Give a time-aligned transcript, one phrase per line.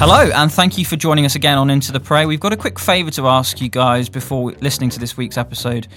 [0.00, 2.24] Hello, and thank you for joining us again on Into the Pray.
[2.24, 5.88] We've got a quick favour to ask you guys before listening to this week's episode.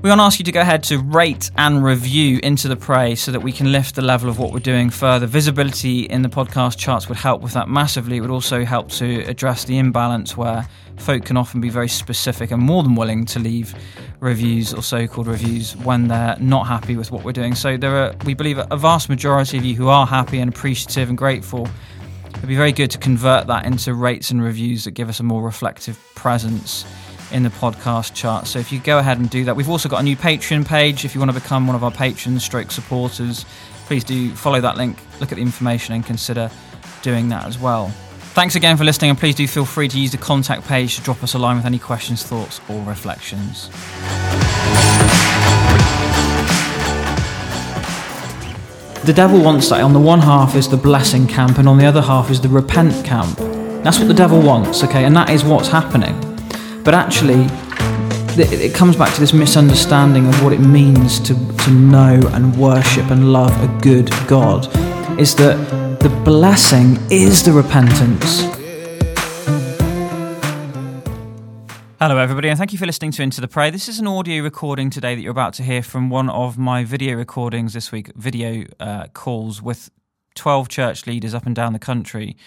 [0.00, 3.14] We want to ask you to go ahead to rate and review Into the Pray
[3.14, 5.26] so that we can lift the level of what we're doing further.
[5.26, 8.16] Visibility in the podcast charts would help with that massively.
[8.16, 10.66] It would also help to address the imbalance where
[10.96, 13.74] folk can often be very specific and more than willing to leave
[14.20, 17.54] reviews or so-called reviews when they're not happy with what we're doing.
[17.54, 21.10] So there are, we believe, a vast majority of you who are happy and appreciative
[21.10, 21.68] and grateful
[22.34, 25.22] It'd be very good to convert that into rates and reviews that give us a
[25.22, 26.84] more reflective presence
[27.32, 28.46] in the podcast chart.
[28.46, 31.04] So if you go ahead and do that, we've also got a new Patreon page.
[31.04, 33.44] If you want to become one of our patrons, stroke supporters,
[33.86, 36.50] please do follow that link, look at the information, and consider
[37.02, 37.88] doing that as well.
[38.32, 41.02] Thanks again for listening, and please do feel free to use the contact page to
[41.02, 43.68] drop us a line with any questions, thoughts, or reflections.
[49.02, 51.86] The devil wants that on the one half is the blessing camp, and on the
[51.86, 53.38] other half is the repent camp.
[53.82, 56.14] That's what the devil wants, okay, and that is what's happening.
[56.84, 57.46] But actually,
[58.36, 63.10] it comes back to this misunderstanding of what it means to, to know and worship
[63.10, 64.66] and love a good God.
[65.18, 65.56] Is that
[66.00, 68.59] the blessing is the repentance.
[72.02, 73.68] Hello, everybody, and thank you for listening to Into the Pray.
[73.68, 76.82] This is an audio recording today that you're about to hear from one of my
[76.82, 79.90] video recordings this week, video uh, calls with
[80.34, 82.38] 12 church leaders up and down the country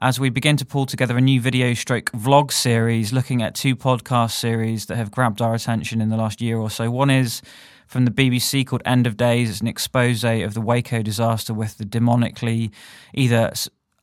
[0.00, 3.74] as we begin to pull together a new video stroke vlog series looking at two
[3.74, 6.88] podcast series that have grabbed our attention in the last year or so.
[6.88, 7.42] One is
[7.88, 9.50] from the BBC called End of Days.
[9.50, 12.70] It's an expose of the Waco disaster with the demonically
[13.12, 13.50] either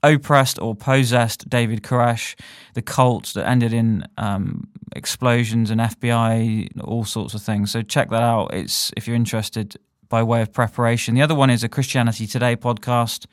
[0.04, 2.36] oppressed or possessed David Koresh,
[2.74, 7.72] the cult that ended in um, explosions and FBI, all sorts of things.
[7.72, 8.54] So check that out.
[8.54, 9.78] It's if you're interested
[10.10, 11.16] by way of preparation.
[11.16, 13.26] The other one is a Christianity Today podcast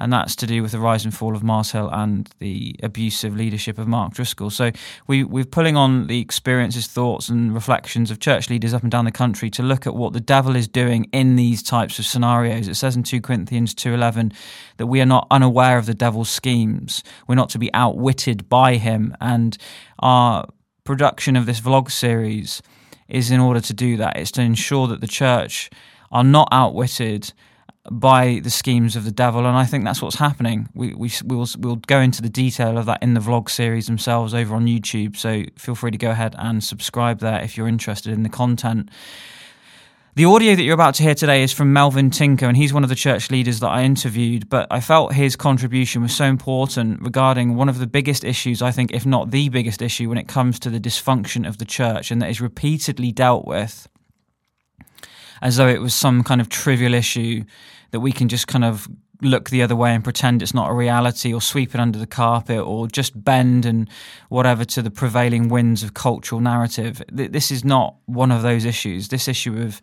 [0.00, 3.36] and that's to do with the rise and fall of Mars Hill and the abusive
[3.36, 4.48] leadership of Mark Driscoll.
[4.48, 4.72] So
[5.06, 9.04] we, we're pulling on the experiences, thoughts, and reflections of church leaders up and down
[9.04, 12.66] the country to look at what the devil is doing in these types of scenarios.
[12.66, 14.32] It says in 2 Corinthians 2.11
[14.78, 17.04] that we are not unaware of the devil's schemes.
[17.28, 19.14] We're not to be outwitted by him.
[19.20, 19.58] And
[19.98, 20.48] our
[20.84, 22.62] production of this vlog series
[23.06, 24.16] is in order to do that.
[24.16, 25.68] It's to ensure that the church
[26.10, 27.34] are not outwitted
[27.90, 30.68] by the schemes of the devil, and I think that's what's happening.
[30.74, 34.34] We we we'll we'll go into the detail of that in the vlog series themselves
[34.34, 35.16] over on YouTube.
[35.16, 38.90] So feel free to go ahead and subscribe there if you're interested in the content.
[40.16, 42.82] The audio that you're about to hear today is from Melvin Tinker, and he's one
[42.82, 44.48] of the church leaders that I interviewed.
[44.50, 48.72] But I felt his contribution was so important regarding one of the biggest issues, I
[48.72, 52.10] think, if not the biggest issue, when it comes to the dysfunction of the church,
[52.10, 53.88] and that is repeatedly dealt with
[55.42, 57.44] as though it was some kind of trivial issue
[57.90, 58.88] that we can just kind of
[59.22, 62.06] look the other way and pretend it's not a reality or sweep it under the
[62.06, 63.88] carpet or just bend and
[64.28, 67.02] whatever to the prevailing winds of cultural narrative.
[67.10, 69.08] This is not one of those issues.
[69.08, 69.80] This issue of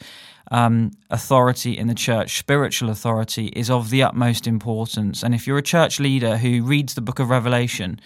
[0.52, 5.24] um, authority in the church, spiritual authority, is of the utmost importance.
[5.24, 8.00] And if you're a church leader who reads the book of Revelation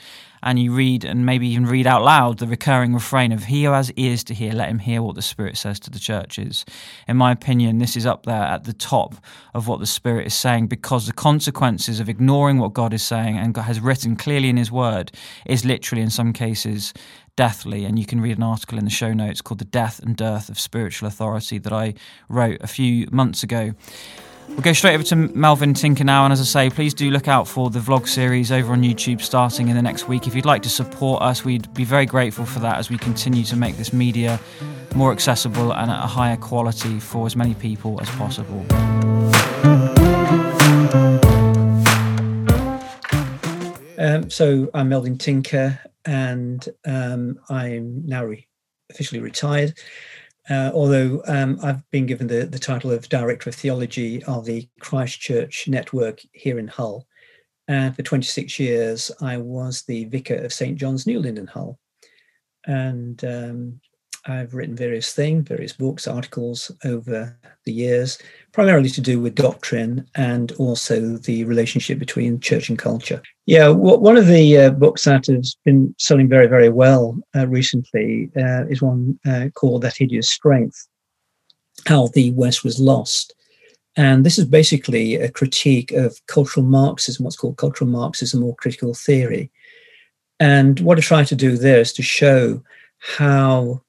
[0.43, 3.71] and you read and maybe even read out loud the recurring refrain of He who
[3.71, 6.65] has ears to hear, let him hear what the Spirit says to the churches.
[7.07, 9.15] In my opinion, this is up there at the top
[9.53, 13.37] of what the Spirit is saying because the consequences of ignoring what God is saying
[13.37, 15.11] and has written clearly in His Word
[15.45, 16.93] is literally, in some cases,
[17.35, 17.85] deathly.
[17.85, 20.49] And you can read an article in the show notes called The Death and Dearth
[20.49, 21.93] of Spiritual Authority that I
[22.29, 23.73] wrote a few months ago.
[24.49, 27.29] We'll go straight over to Melvin Tinker now, and as I say, please do look
[27.29, 30.27] out for the vlog series over on YouTube starting in the next week.
[30.27, 33.45] If you'd like to support us, we'd be very grateful for that as we continue
[33.45, 34.41] to make this media
[34.93, 38.65] more accessible and at a higher quality for as many people as possible.
[43.97, 48.47] Um, so I'm Melvin Tinker, and um, I'm now re-
[48.89, 49.77] officially retired.
[50.49, 54.67] Uh, although um, I've been given the, the title of Director of Theology of the
[54.79, 57.07] Christchurch Network here in Hull.
[57.67, 60.77] And for 26 years, I was the Vicar of St.
[60.77, 61.79] John's Newland in Hull.
[62.65, 63.81] And um,
[64.25, 68.19] I've written various things, various books, articles over the years,
[68.51, 73.21] primarily to do with doctrine and also the relationship between church and culture.
[73.47, 78.29] Yeah, one of the uh, books that has been selling very, very well uh, recently
[78.37, 80.87] uh, is one uh, called That Hideous Strength
[81.87, 83.33] How the West Was Lost.
[83.97, 88.93] And this is basically a critique of cultural Marxism, what's called cultural Marxism or critical
[88.93, 89.51] theory.
[90.39, 92.63] And what I try to do there is to show
[92.99, 93.81] how,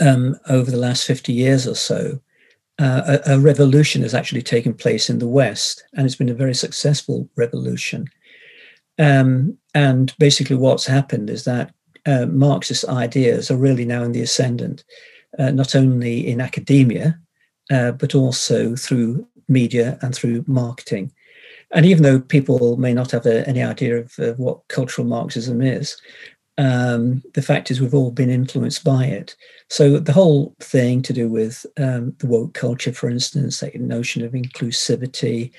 [0.00, 2.20] um, over the last 50 years or so,
[2.80, 6.34] uh, a, a, revolution has actually taken place in the West, and it's been a
[6.34, 8.06] very successful revolution.
[9.00, 11.72] Um, and basically, what's happened is that
[12.06, 14.84] uh, Marxist ideas are really now in the ascendant,
[15.38, 17.18] uh, not only in academia,
[17.70, 21.12] uh, but also through media and through marketing.
[21.72, 25.60] And even though people may not have a, any idea of, of, what cultural Marxism
[25.60, 25.96] is,
[26.58, 29.36] um, the fact is we've all been influenced by it.
[29.70, 34.24] So the whole thing to do with um, the woke culture, for instance, the notion
[34.24, 35.52] of inclusivity,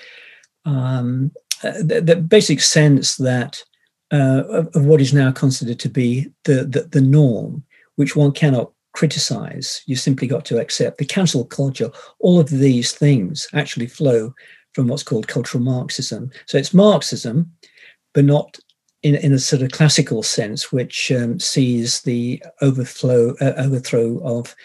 [0.66, 1.32] um,
[1.64, 3.64] uh, the, the, basic sense that
[4.12, 7.64] uh, of, of, what is now considered to be the, the, the norm,
[7.96, 9.82] which one cannot criticize.
[9.86, 11.92] You simply got to accept the cancel culture.
[12.20, 14.34] All of these things actually flow
[14.74, 16.30] from what's called cultural Marxism.
[16.46, 17.52] So it's Marxism,
[18.14, 18.58] but not
[19.04, 24.56] in, in a sort of classical sense, which um, sees the overflow, uh, overthrow of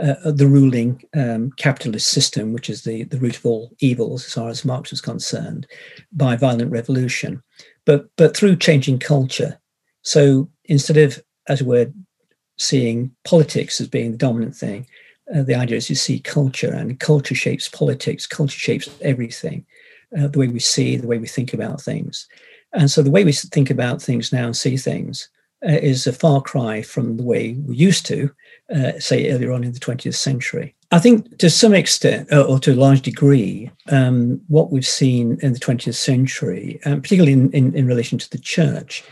[0.00, 4.32] uh, the ruling um, capitalist system, which is the, the root of all evils as
[4.32, 5.66] far as Marx was concerned,
[6.12, 7.42] by violent revolution,
[7.84, 9.60] but but through changing culture.
[10.02, 11.92] So instead of, as we're
[12.58, 14.86] seeing politics as being the dominant thing,
[15.34, 18.26] uh, the idea is you see culture, and culture shapes politics.
[18.26, 19.66] Culture shapes everything,
[20.18, 22.26] uh, the way we see, the way we think about things,
[22.72, 25.28] and so the way we think about things now and see things
[25.64, 28.30] uh, is a far cry from the way we used to,
[28.74, 30.74] uh, say earlier on in the 20th century.
[30.90, 35.38] I think to some extent, uh, or to a large degree, um, what we've seen
[35.40, 39.02] in the 20th century, um, particularly in, in, in relation to the church,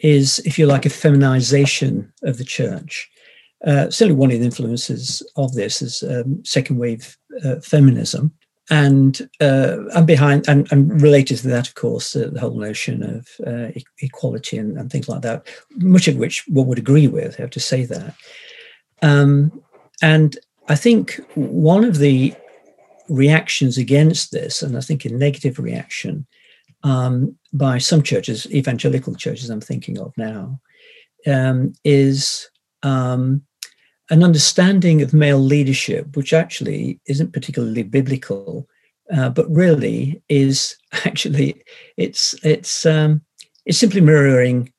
[0.00, 3.08] is, if you like, a feminization of the church.
[3.64, 8.32] Uh, certainly, one of the influences of this is um, second wave uh, feminism,
[8.72, 13.02] and uh, and behind and, and, related to that, of course, uh, the whole notion
[13.02, 15.46] of uh, e- equality and, and, things like that.
[15.76, 17.38] Much of which one would agree with.
[17.38, 18.14] I have to say that.
[19.02, 19.62] Um,
[20.00, 20.38] and
[20.68, 22.34] I think one of the
[23.10, 26.26] reactions against this, and I think a negative reaction,
[26.82, 30.58] um, by some churches, evangelical churches I'm thinking of now,
[31.26, 32.48] um, is
[32.82, 33.42] um,
[34.12, 38.68] an understanding of male leadership, which actually isn't particularly biblical,
[39.10, 40.76] uh, but really is
[41.06, 41.60] actually
[41.96, 43.22] it's it's um,
[43.64, 44.70] it's simply mirroring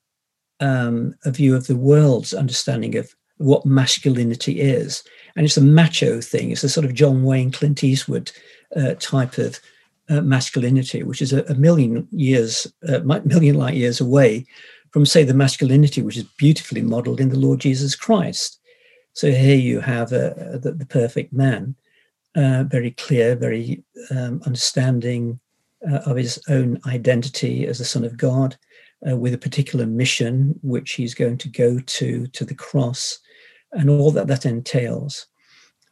[0.60, 5.02] um, a view of the world's understanding of what masculinity is,
[5.34, 6.52] and it's a macho thing.
[6.52, 8.30] It's a sort of John Wayne, Clint Eastwood
[8.76, 9.58] uh, type of
[10.08, 14.46] uh, masculinity, which is a, a million years, uh, million light years away
[14.92, 18.60] from, say, the masculinity which is beautifully modeled in the Lord Jesus Christ.
[19.14, 21.76] So here you have uh, the, the, perfect man,
[22.34, 25.38] uh, very clear, very um, understanding
[25.88, 28.56] uh, of his own identity as the Son of God,
[29.08, 33.20] uh, with a particular mission which he's going to go to to the cross,
[33.72, 35.26] and all that that entails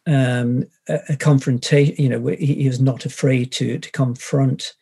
[0.06, 1.94] um, a, a, confrontation.
[1.98, 4.74] You know, he, he was not afraid to to confront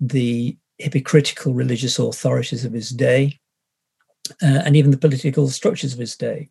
[0.00, 3.40] the hypocritical religious authorities of his day,
[4.42, 6.48] uh, and even the political structures of his day.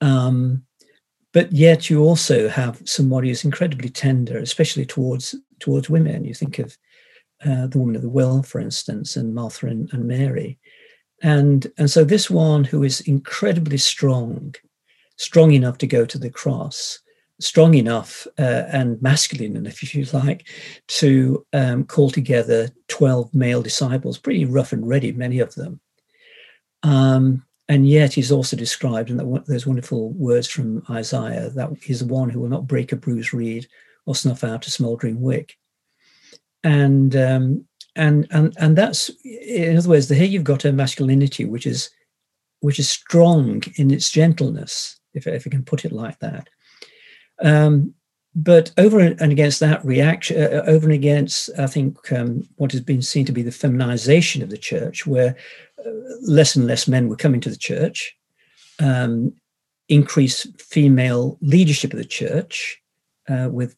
[0.00, 0.64] Um,
[1.32, 6.24] but yet, you also have somebody who's incredibly tender, especially towards towards women.
[6.24, 6.76] You think of
[7.44, 10.58] uh, the woman of the well, for instance, and Martha and, and Mary,
[11.22, 14.54] and and so this one who is incredibly strong,
[15.16, 17.00] strong enough to go to the cross,
[17.40, 20.48] strong enough uh, and masculine enough, if you like,
[20.88, 25.80] to um, call together 12 male disciples, pretty rough and ready, many of them.
[26.82, 32.00] Um, and yet he's also described in that those wonderful words from Isaiah that he's
[32.00, 33.66] the one who will not break a bruised reed
[34.06, 35.56] or snuff out a smouldering wick.
[36.62, 41.66] And um, and and and that's in other words, here you've got a masculinity which
[41.66, 41.90] is
[42.60, 46.48] which is strong in its gentleness, if if I can put it like that,
[47.42, 47.94] um,
[48.36, 52.82] but over and against that reaction, uh, over and against, I think, um, what has
[52.82, 55.34] been seen to be the feminization of the church, where
[55.78, 55.90] uh,
[56.20, 58.14] less and less men were coming to the church,
[58.78, 59.32] um,
[59.88, 62.78] increased female leadership of the church,
[63.30, 63.74] uh, with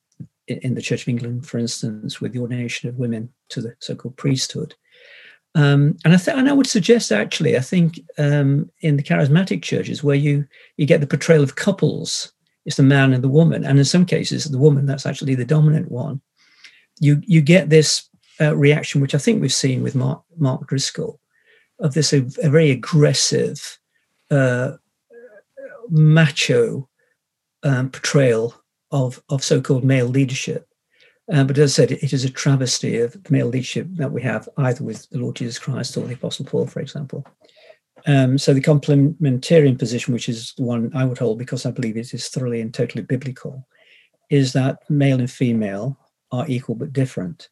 [0.49, 4.17] in the Church of England, for instance, with the ordination of women to the so-called
[4.17, 4.75] priesthood.
[5.55, 9.63] Um, and I th- and I would suggest actually, I think um, in the charismatic
[9.63, 10.47] churches where you
[10.77, 12.33] you get the portrayal of couples
[12.69, 15.45] it's the man and the woman, and in some cases, the woman that's actually the
[15.47, 16.21] dominant one.
[17.01, 18.11] You you get this
[18.43, 21.19] uh, reaction, which I think we've seen with Mark, Mark Driscoll,
[21.79, 23.79] of this a, a very aggressive,
[24.31, 24.73] uh,
[25.89, 26.91] macho
[27.63, 28.55] um, portrayal
[28.91, 30.69] of of so-called male leadership.
[31.33, 34.47] Um, but as I said, it, is a travesty of male leadership that we have
[34.59, 37.25] either with the Lord Jesus Christ or the Apostle Paul, for example.
[38.09, 41.99] Um, so the complementarian position, which is the one I would hold because I believe
[41.99, 43.69] it is thoroughly and totally biblical,
[44.31, 45.99] is that male and female
[46.33, 47.51] are equal but different,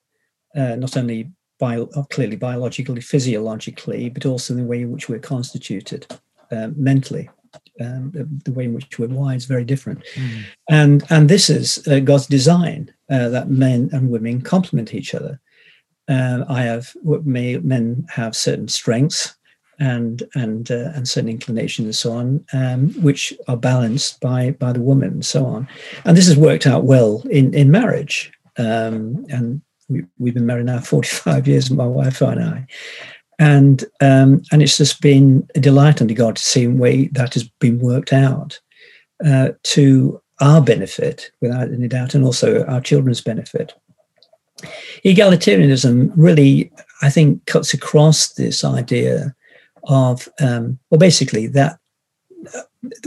[0.57, 6.07] uh, not only bio, clearly biologically, physiologically, but also the way in which we're constituted
[6.51, 7.29] uh, mentally.
[7.81, 10.43] Um, the, the, way in which we're wired is very different, mm.
[10.69, 15.41] and and this is uh, God's design uh, that men and women complement each other.
[16.07, 19.36] Uh, I have men have certain strengths
[19.79, 24.73] and and uh, and certain inclinations and so on, um, which are balanced by by
[24.73, 25.69] the woman and so on.
[26.05, 28.33] And this has worked out well in in marriage.
[28.59, 32.67] Um, and we, have been married now 45 years, my wife and I.
[33.39, 37.35] And um, and it's just been a delight unto God to see the way that
[37.35, 38.59] has been worked out
[39.25, 43.75] uh, to our benefit, without any doubt, and also our children's benefit.
[45.05, 46.71] Egalitarianism really,
[47.03, 49.35] I think, cuts across this idea
[49.87, 51.79] of, um, well, basically that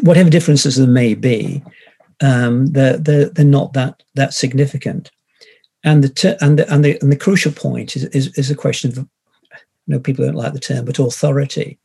[0.01, 1.63] whatever differences there may be,
[2.21, 5.11] um, they're, they're, they're not that that significant.
[5.83, 8.55] And the ter- and the and the and the crucial point is, is, is a
[8.55, 9.07] question of, you
[9.87, 11.79] know, people don't like the term, but authority.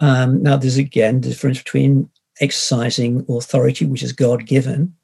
[0.00, 2.08] Um, now, there's again the difference between
[2.40, 4.94] exercising authority, which is God given,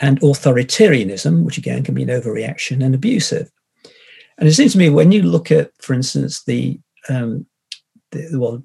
[0.00, 3.50] and authoritarianism, which again can be an overreaction and abusive.
[4.38, 6.78] And it seems to me when you look at, for instance, the
[7.08, 7.46] um,
[8.10, 8.62] the, well,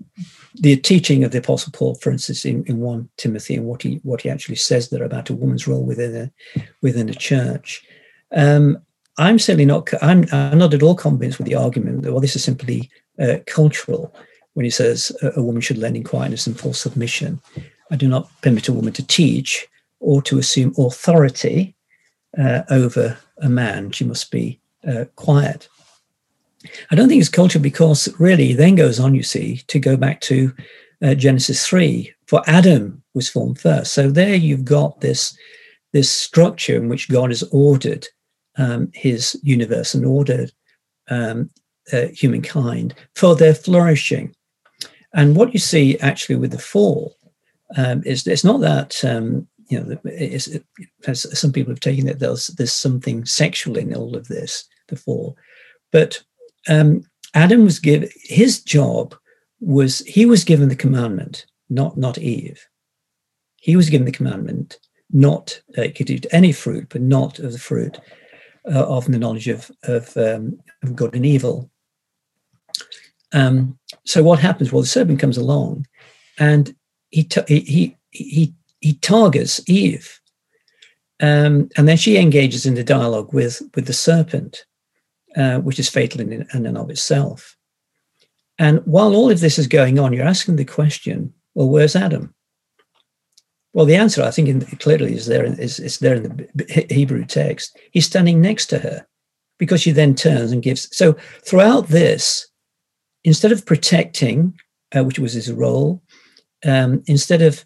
[0.56, 4.00] the teaching of the Apostle Paul, for instance, in, in one Timothy, and what he
[4.04, 7.84] what he actually says there about a woman's role within a within a church.
[8.32, 8.78] Um,
[9.18, 9.90] I'm certainly not.
[10.02, 13.38] I'm, I'm, not at all convinced with the argument that well, this is simply uh,
[13.48, 14.14] cultural.
[14.54, 17.42] When he says a, a, woman should learn in quietness and full submission,
[17.90, 19.68] I do not permit a woman to teach
[20.00, 21.76] or to assume authority
[22.38, 23.92] uh, over a man.
[23.92, 25.70] She must be uh, quiet.
[26.92, 30.22] I don't think it's culture because really then goes on, you see, to go back
[30.22, 30.54] to
[31.02, 33.94] uh, Genesis 3, for Adam was formed first.
[33.94, 35.36] So there you've got this,
[35.94, 38.08] this structure in which God has ordered
[38.58, 40.52] um, his universe and ordered
[41.10, 41.50] um,
[41.92, 44.36] uh, humankind for their flourishing.
[45.14, 47.18] And what you see actually with the fall
[47.76, 50.64] um, is it's not that um, you know it,
[51.08, 54.96] as some people have taken it there's there's something sexual in all of this the
[54.96, 55.38] fall,
[55.92, 56.22] but
[56.70, 57.04] um,
[57.34, 59.16] Adam was given his job
[59.60, 62.68] was he was given the commandment, not not Eve.
[63.58, 64.80] He was given the commandment
[65.12, 68.00] not uh, could eat any fruit, but not of the fruit
[68.66, 71.70] uh, of the knowledge of of, um, of good and evil.
[73.34, 74.72] Um, so what happens?
[74.72, 75.88] Well, the serpent comes along,
[76.40, 76.76] and
[77.10, 80.20] he t- he he he targets Eve,
[81.22, 84.66] um, and then she engages in the dialogue with with the serpent,
[85.36, 87.56] uh, which is fatal in, in and of itself.
[88.60, 92.34] And while all of this is going on, you're asking the question, well, where's Adam?
[93.74, 95.46] Well, the answer, I think, in, clearly is there.
[95.46, 97.80] Is, is there in the Hebrew text.
[97.92, 99.08] He's standing next to her,
[99.58, 100.96] because she then turns and gives.
[100.96, 101.14] So
[101.46, 102.48] throughout this,
[103.24, 104.58] instead of protecting,
[104.96, 106.02] uh, which was his role,
[106.66, 107.64] um, instead of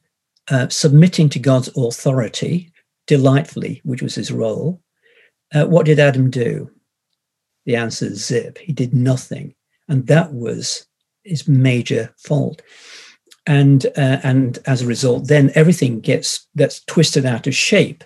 [0.51, 2.71] uh, submitting to God's authority
[3.07, 4.81] delightfully, which was his role,
[5.53, 6.69] uh, what did Adam do?
[7.65, 8.57] The answer is zip.
[8.57, 9.55] He did nothing.
[9.87, 10.85] And that was
[11.23, 12.61] his major fault.
[13.47, 18.03] And uh, and as a result, then everything gets that's twisted out of shape.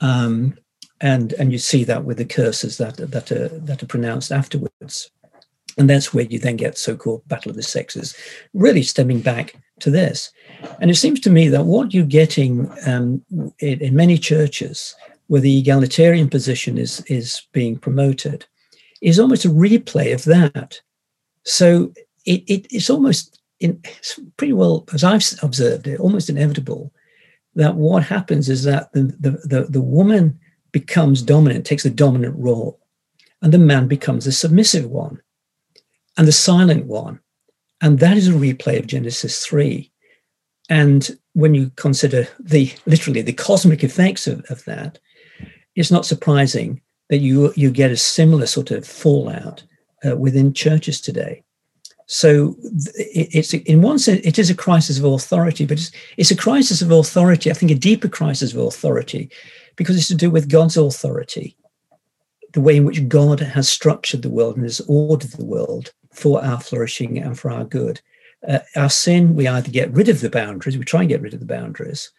[0.00, 0.56] Um,
[1.00, 5.10] and and you see that with the curses that that are that are pronounced afterwards.
[5.76, 8.16] And that's where you then get so-called battle of the sexes,
[8.52, 10.32] really stemming back to this.
[10.80, 13.24] And it seems to me that what you're getting um,
[13.60, 14.96] in, in, many churches
[15.28, 18.46] where the egalitarian position is is being promoted
[19.00, 20.80] is almost a replay of that.
[21.44, 21.92] So
[22.24, 26.92] it, it, it's almost in, it's pretty well, as I've observed it, almost inevitable
[27.54, 30.38] that what happens is that the, the, the, the woman
[30.72, 32.78] becomes dominant, takes the dominant role,
[33.42, 35.20] and the man becomes the submissive one
[36.16, 37.20] and the silent one.
[37.80, 39.90] And that is a replay of Genesis 3.
[40.68, 44.98] And when you consider the literally the cosmic effects of, of that,
[45.74, 49.62] it's not surprising that you you get a similar sort of fallout
[50.06, 51.42] uh, within churches today.
[52.06, 52.56] So
[52.94, 56.36] it, it's in one sense it is a crisis of authority, but it's, it's a
[56.36, 57.50] crisis of authority.
[57.50, 59.30] I think a deeper crisis of authority,
[59.76, 61.56] because it's to do with God's authority,
[62.52, 66.42] the way in which God has structured the world and has ordered the world for
[66.42, 68.00] our flourishing and for our good.
[68.46, 71.34] Uh, our sin, we either get rid of the boundaries, we try and get rid
[71.34, 72.10] of the boundaries,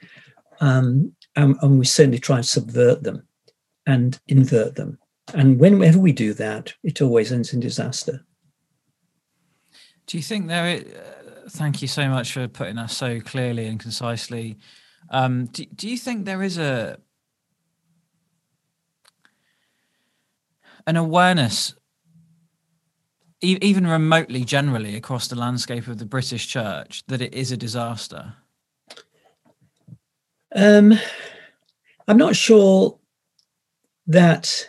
[0.60, 3.24] um, and, and we certainly try and subvert them
[3.90, 5.00] and invert them.
[5.34, 8.24] And whenever we do that, it always ends in disaster.
[10.06, 10.68] Do you think there?
[10.68, 14.58] Is, uh, thank you so much for putting us so clearly and concisely.
[15.10, 17.00] Um, do, do you think there is a
[20.86, 21.74] an awareness
[23.42, 28.34] even remotely, generally across the landscape of the British Church, that it is a disaster?
[30.54, 30.94] Um,
[32.08, 32.99] I'm not sure
[34.10, 34.68] that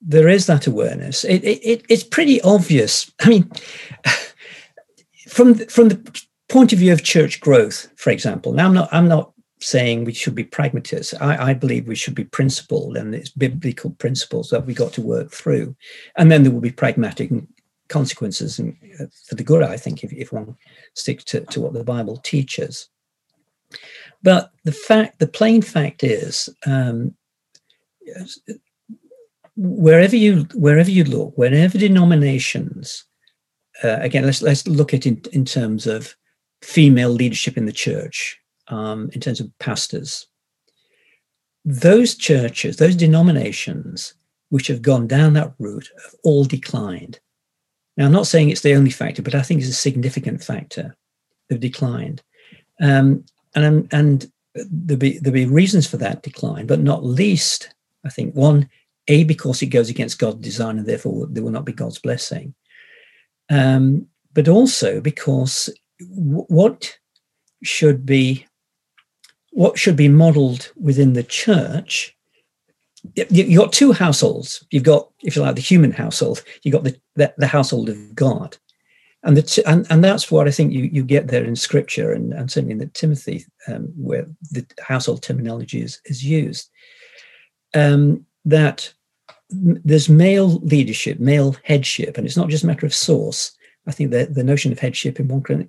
[0.00, 1.24] there is that awareness.
[1.24, 3.10] It, it, it's pretty obvious.
[3.20, 3.50] I mean,
[5.28, 8.52] from the, from the point of view of church growth, for example.
[8.52, 11.14] Now, I'm not I'm not saying we should be pragmatists.
[11.20, 15.02] I, I believe we should be principled, and it's biblical principles that we got to
[15.02, 15.76] work through,
[16.16, 17.30] and then there will be pragmatic
[17.88, 19.62] consequences and uh, for the good.
[19.62, 20.56] I think if, if one
[20.94, 22.88] sticks to, to what the Bible teaches.
[24.22, 27.14] But the fact, the plain fact is, um,
[29.56, 33.04] wherever you wherever you look, whenever denominations,
[33.82, 36.14] uh, again, let's let's look at it in, in terms of
[36.62, 40.26] female leadership in the church, um, in terms of pastors.
[41.64, 44.14] Those churches, those denominations
[44.50, 47.18] which have gone down that route have all declined.
[47.96, 50.96] Now, I'm not saying it's the only factor, but I think it's a significant factor.
[51.48, 52.22] They've declined,
[52.80, 58.10] um, and and there'll be there'll be reasons for that decline, but not least, I
[58.10, 58.68] think one
[59.08, 62.54] a, because it goes against God's design and therefore there will not be God's blessing.
[63.50, 65.68] Um, but also because
[66.00, 66.98] w- what
[67.62, 68.46] should be
[69.50, 72.16] what should be modeled within the church
[73.14, 76.98] you've got two households you've got if you like the human household you've got the,
[77.16, 78.56] the, the household of god
[79.24, 82.34] and, the, and and that's what I think you you get there in Scripture, and,
[82.34, 86.68] and certainly in the Timothy, um, where the household terminology is is used.
[87.74, 88.92] Um, that
[89.50, 93.52] there's male leadership, male headship, and it's not just a matter of source.
[93.86, 95.68] I think that the notion of headship in 1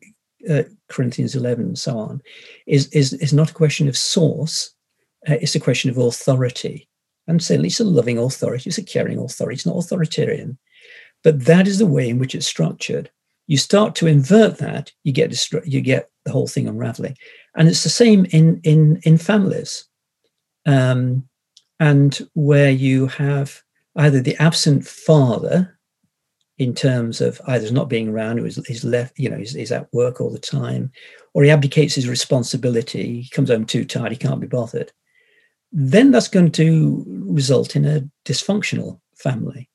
[0.49, 2.21] uh, Corinthians 11 and so on
[2.67, 4.73] is, is, is not a question of source,
[5.27, 6.87] uh, it's a question of authority.
[7.27, 10.57] And certainly it's a loving authority, it's a caring authority, it's not authoritarian.
[11.23, 13.09] But that is the way in which it's structured.
[13.47, 17.17] You start to invert that, you get distru- you get the whole thing unraveling.
[17.55, 19.85] And it's the same in in in families.
[20.67, 21.27] Um,
[21.79, 23.61] and where you have
[23.97, 25.77] either the absent father
[26.57, 30.21] in terms of either not being around or he's left, you know, he's, at work
[30.21, 30.91] all the time,
[31.33, 34.91] or he abdicates his responsibility, he comes home too tired, he can't be bothered,
[35.71, 39.69] then that's going to result in a dysfunctional family.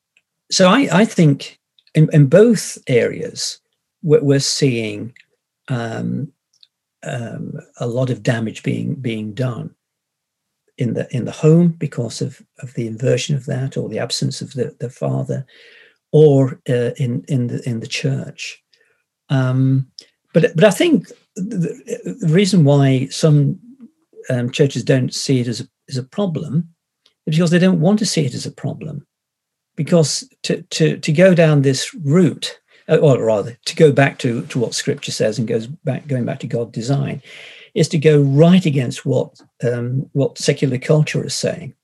[0.51, 1.59] So I, I think
[1.95, 3.61] in, in both areas,
[4.03, 5.13] we're, we're seeing
[5.69, 6.33] um,
[7.03, 9.75] um, a lot of damage being being done
[10.81, 14.41] in the in the home because of of the inversion of that or the absence
[14.41, 15.47] of the, the father
[16.13, 18.63] or uh, in in the in the church.
[19.29, 19.87] Um,
[20.33, 23.59] but but i think the, the reason why some
[24.29, 26.69] um, churches don't see it as a, as a problem
[27.27, 29.07] is because they don't want to see it as a problem.
[29.77, 34.45] Because to to to go down this route uh, or rather to go back to
[34.47, 37.23] to what scripture says and goes back going back to god design
[37.75, 41.75] is to go right against what um, what secular culture is saying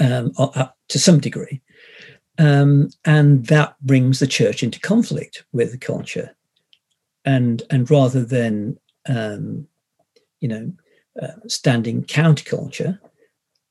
[0.00, 1.60] um, uh, to some degree,
[2.38, 6.34] um, and that brings the church into conflict with the culture,
[7.24, 9.66] and and rather than um,
[10.40, 10.72] you know
[11.20, 12.98] uh, standing counterculture,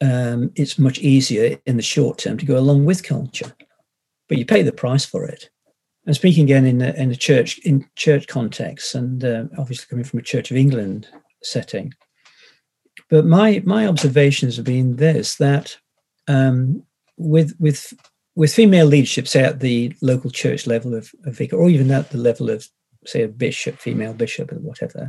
[0.02, 3.54] um, it's much easier in the short term to go along with culture,
[4.28, 5.51] but you pay the price for it
[6.06, 10.06] and speaking again in a, in a church in church context, and uh, obviously coming
[10.06, 11.08] from a Church of England
[11.44, 11.94] setting.
[13.10, 15.78] But my my observations have been this: that
[16.28, 16.84] um,
[17.18, 17.94] with with
[18.36, 22.10] with female leadership, say at the local church level of, of vicar, or even at
[22.10, 22.68] the level of
[23.06, 25.08] say a bishop, female bishop, or whatever.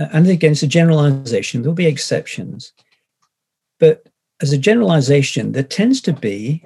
[0.00, 1.62] Uh, and again, it's a generalization.
[1.62, 2.72] There'll be exceptions,
[3.78, 4.08] but
[4.40, 6.64] as a generalization, there tends to be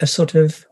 [0.00, 0.65] a sort of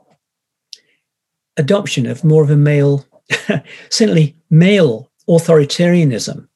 [1.57, 3.05] adoption of more of a male,
[3.91, 6.49] certainly male authoritarianism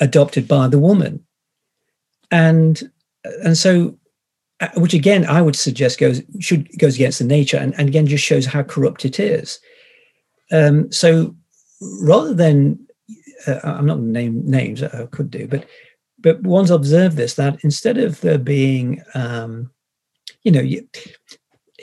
[0.00, 1.24] adopted by the woman.
[2.30, 2.90] And
[3.44, 3.98] and so
[4.60, 8.06] uh, which again I would suggest goes should goes against the nature and, and again
[8.06, 9.58] just shows how corrupt it is.
[10.50, 11.36] Um, so
[12.02, 12.78] rather than
[13.46, 15.66] uh, I'm not name names I could do, but
[16.18, 19.70] but one's observed this that instead of there being um,
[20.42, 20.88] you know you,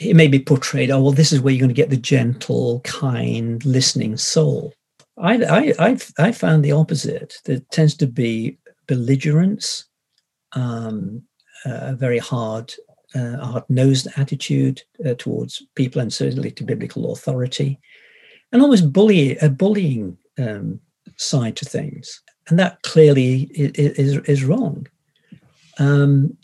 [0.09, 2.81] it may be portrayed, oh, well, this is where you're going to get the gentle,
[2.81, 4.73] kind, listening soul.
[5.17, 7.35] I, I, I've, I found the opposite.
[7.45, 9.85] There tends to be belligerence,
[10.53, 11.23] um,
[11.65, 12.73] a very hard,
[13.15, 17.79] uh, hard-nosed attitude uh, towards people, and certainly to biblical authority,
[18.51, 20.79] and almost bully, a bullying um,
[21.17, 22.21] side to things.
[22.47, 24.87] And that clearly is, is, is wrong.
[25.79, 26.37] Um,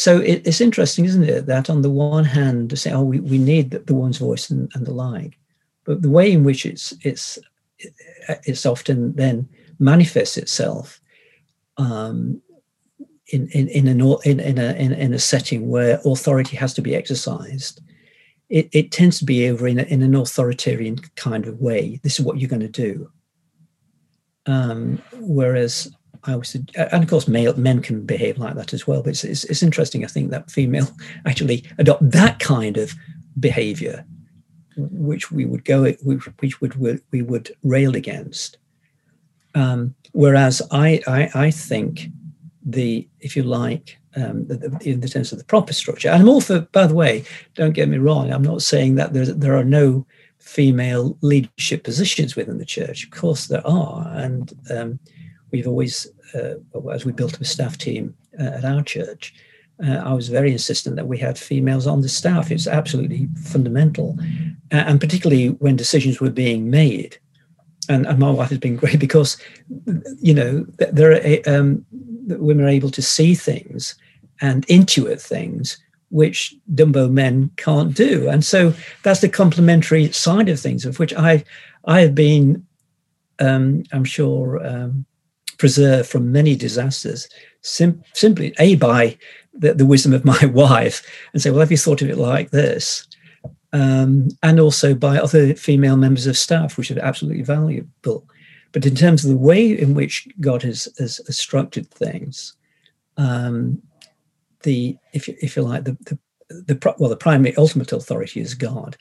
[0.00, 3.20] so it, it's interesting, isn't it, that on the one hand, to say, oh, we,
[3.20, 5.36] we need the, the woman's voice and, and the like,
[5.84, 7.38] but the way in which it's it's
[8.46, 9.46] it's often then
[9.78, 11.02] manifests itself
[11.76, 12.40] um,
[13.26, 16.80] in in in, an, in, in a in, in a setting where authority has to
[16.80, 17.82] be exercised.
[18.48, 22.00] It, it tends to be over in, a, in an authoritarian kind of way.
[22.02, 23.10] This is what you're going to do.
[24.46, 29.02] Um, whereas I was, and of course, male men can behave like that as well.
[29.02, 30.04] But it's, it's, it's interesting.
[30.04, 30.88] I think that female
[31.26, 32.94] actually adopt that kind of
[33.38, 34.04] behaviour,
[34.76, 38.58] which we would go, which, which would we would rail against.
[39.54, 42.06] Um, whereas I, I, I think
[42.64, 46.22] the, if you like, um, the, the, in the terms of the proper structure, and
[46.22, 46.60] I'm all for.
[46.60, 48.32] By the way, don't get me wrong.
[48.32, 50.04] I'm not saying that there there are no
[50.38, 53.04] female leadership positions within the church.
[53.04, 54.98] Of course, there are, and um,
[55.52, 56.54] we've always, uh,
[56.92, 59.34] as we built a staff team uh, at our church,
[59.84, 62.50] uh, I was very insistent that we had females on the staff.
[62.50, 64.18] It's absolutely fundamental,
[64.70, 67.18] and particularly when decisions were being made.
[67.88, 69.38] And, and my wife has been great because,
[70.20, 71.84] you know, there are um,
[72.26, 73.94] women are able to see things
[74.40, 75.78] and intuit things
[76.10, 78.28] which Dumbo men can't do.
[78.28, 81.44] And so that's the complementary side of things, of which I
[81.84, 82.66] I have been,
[83.38, 85.06] um, I'm sure, um,
[85.60, 87.28] preserved from many disasters
[87.60, 89.16] sim- simply a by
[89.52, 92.50] the, the, wisdom of my wife and say well have you thought of it like
[92.50, 93.06] this?
[93.72, 98.26] Um, and also by other female members of staff which are absolutely valuable.
[98.72, 102.54] But in terms of the way in which god has, has, structured things
[103.16, 103.82] um,
[104.62, 106.18] the if you, if you like the, the
[106.48, 108.96] the well the primary ultimate authority is god.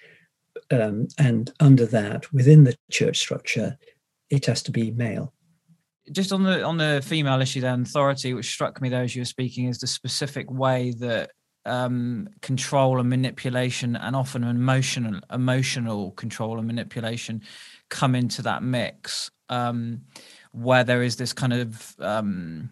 [0.71, 3.77] Um, and under that within the church structure
[4.29, 5.33] it has to be male
[6.11, 9.21] just on the on the female issue then authority which struck me though as you
[9.21, 11.31] were speaking is the specific way that
[11.65, 17.41] um, control and manipulation and often emotional emotional control and manipulation
[17.89, 20.01] come into that mix um,
[20.51, 22.69] where there is this kind of um,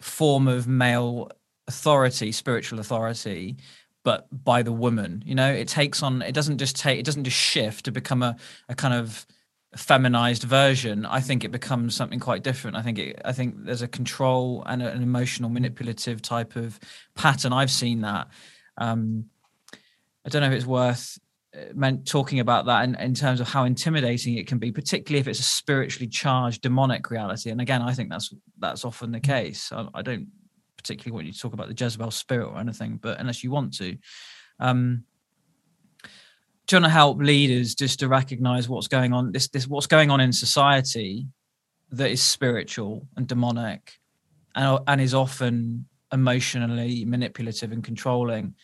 [0.00, 1.30] form of male
[1.66, 3.56] authority spiritual authority
[4.04, 5.50] but by the woman you know?
[5.50, 8.36] It takes on it doesn't just take it doesn't just shift to become a,
[8.68, 9.26] a kind of
[9.76, 12.76] feminized version, I think it becomes something quite different.
[12.76, 16.78] I think it, I think there's a control and an emotional, manipulative type of
[17.14, 17.52] pattern.
[17.52, 18.28] I've seen that.
[18.78, 19.26] Um,
[20.24, 21.18] I don't know if it's worth
[21.54, 25.20] uh, meant talking about that in, in terms of how intimidating it can be, particularly
[25.20, 27.50] if it's a spiritually charged demonic reality.
[27.50, 29.70] And again, I think that's that's often the case.
[29.72, 30.28] I, I don't
[30.76, 33.74] particularly want you to talk about the Jezebel spirit or anything, but unless you want
[33.74, 33.98] to.
[34.60, 35.04] Um,
[36.68, 40.20] trying to help leaders just to recognize what's going on this this what's going on
[40.20, 41.26] in society
[41.90, 43.94] that is spiritual and demonic
[44.54, 48.54] and, and is often emotionally manipulative and controlling.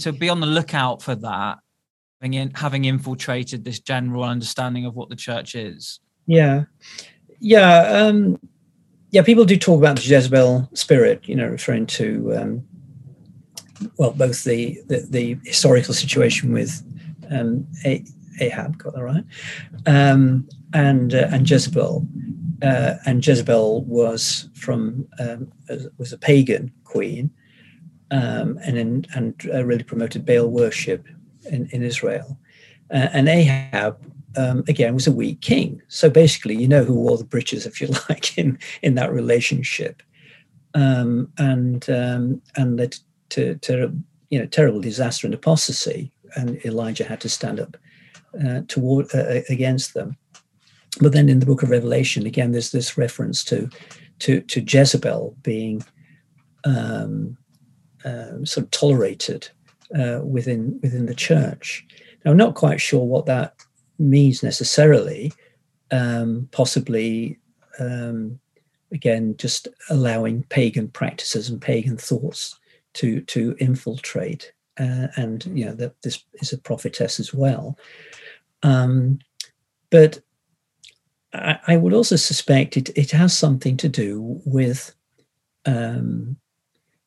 [0.00, 1.58] To be on the lookout for that
[2.20, 6.00] having, in, having infiltrated this general understanding of what the church is.
[6.26, 6.64] Yeah.
[7.40, 8.38] Yeah um
[9.10, 12.64] yeah people do talk about the jezebel spirit you know referring to um
[13.98, 16.82] well both the, the, the historical situation with
[17.32, 17.66] um,
[18.40, 19.24] Ahab, got that right,
[19.86, 22.06] um, and uh, and Jezebel,
[22.62, 25.52] uh, and Jezebel was from um,
[25.98, 27.30] was a pagan queen,
[28.10, 31.06] um, and in, and uh, really promoted Baal worship
[31.50, 32.38] in, in Israel,
[32.90, 33.98] uh, and Ahab.
[34.34, 35.82] Um, again, was a weak king.
[35.88, 40.02] So basically, you know who wore the breeches, if you like, in in that relationship,
[40.72, 42.96] um, and and led
[43.30, 43.94] to, to
[44.30, 47.76] you know terrible disaster and apostasy and Elijah had to stand up
[48.44, 50.16] uh, toward uh, against them.
[51.00, 53.68] But then in the book of Revelation, again, there's this reference to
[54.20, 55.82] to, to Jezebel being
[56.64, 57.36] um,
[58.04, 59.48] uh, sort of tolerated
[59.98, 61.86] uh, within within the church.
[62.24, 63.54] Now, I'm not quite sure what that
[63.98, 65.32] means necessarily.
[65.90, 67.38] Um, possibly,
[67.78, 68.38] um,
[68.92, 72.58] again, just allowing pagan practices and pagan thoughts
[72.94, 77.78] to to infiltrate uh, and you know that this is a prophetess as well.
[78.62, 79.18] Um,
[79.90, 80.20] but
[81.32, 84.94] I, I, would also suspect it, it has something to do with
[85.66, 86.36] um,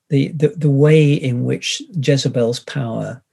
[0.10, 3.24] the, the, the way in which Jezebel's power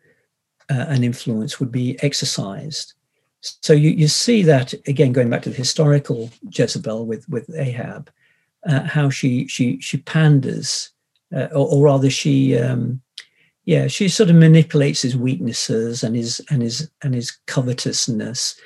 [0.70, 2.94] uh, and influence would be exercised.
[3.40, 8.08] So you, you see that again, going back to the historical Jezebel with with Ahab,
[8.68, 10.90] uh, how she she she panders,
[11.34, 13.00] uh, or, or, rather she um,
[13.64, 18.60] yeah she sort of manipulates his weaknesses and his and his and his covetousness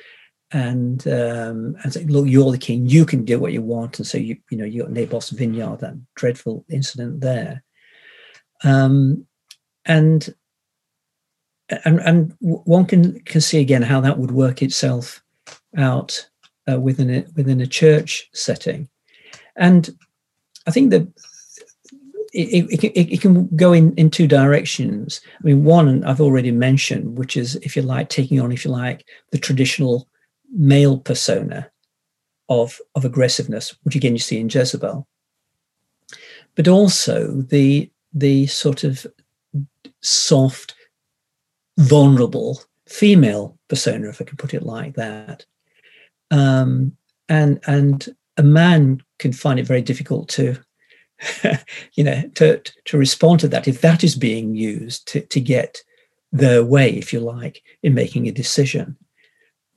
[0.52, 2.86] and um and say look you're the king.
[2.86, 3.98] You can do what you want.
[3.98, 7.62] And so you you know you got naboth's vineyard that dreadful incident there.
[8.64, 9.26] Um,
[9.84, 10.34] and
[11.68, 15.22] and and one can can see again how that would work itself
[15.76, 16.28] out
[16.70, 18.88] uh, within it within a church setting,
[19.56, 19.90] and
[20.66, 21.08] I think that
[22.36, 25.20] it, it, it, can go in, in two directions.
[25.38, 28.70] I mean, one I've already mentioned, which is, if you like, taking on, if you
[28.70, 30.08] like, the traditional
[30.52, 31.70] male persona
[32.48, 35.06] of, of aggressiveness, which again you see in Jezebel,
[36.54, 39.06] but also the the sort of
[40.00, 40.74] soft,
[41.78, 45.44] vulnerable female persona, if I can put it like that.
[46.30, 46.96] Um,
[47.28, 50.56] and and a man can find it very difficult to
[51.94, 55.82] you know, to, to respond to that if that is being used to, to get
[56.32, 58.96] their way, if you like, in making a decision.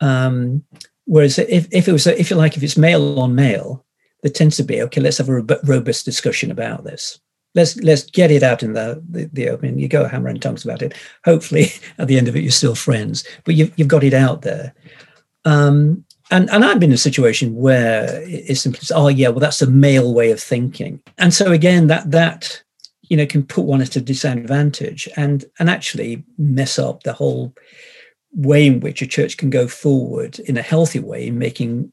[0.02, 0.64] Um,
[1.06, 3.86] whereas if, if it was, if you like, if it's male on male,
[4.22, 7.20] there tends to be, okay, let's have a robust discussion about this.
[7.56, 9.80] Let's let's get it out in the, the, the open.
[9.80, 10.94] You go hammer and tongues about it.
[11.26, 14.44] Hopefully, at the end of it, you're still friends, but you've, you've got it out
[14.44, 14.74] there.
[15.46, 19.62] Um, and and I've been in a situation where it's simply oh yeah well that's
[19.62, 21.02] a male way of thinking.
[21.18, 22.62] And so again that that
[23.04, 27.54] you know can put one at a disadvantage and and actually mess up the whole
[28.34, 31.92] way in which a church can go forward in a healthy way in making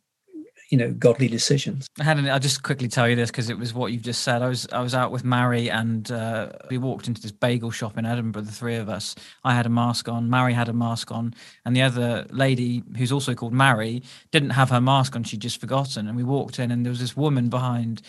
[0.71, 1.87] you know godly decisions.
[2.01, 4.23] I had an, i'll just quickly tell you this because it was what you've just
[4.23, 4.43] said.
[4.43, 7.97] I was i was out with mary and uh, we walked into this bagel shop
[7.97, 9.15] in edinburgh the three of us.
[9.45, 13.13] I had a mask on mary had a mask on and the other lady who's
[13.13, 14.03] also called mary
[14.33, 15.25] didn't have her mask on.
[15.25, 16.09] She'd just forgotten.
[16.09, 18.03] And we walked in and there was this woman behind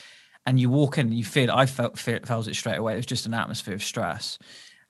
[0.46, 2.94] and you walk in and you feel i felt felt it straight away.
[2.94, 4.40] It was just an atmosphere of stress.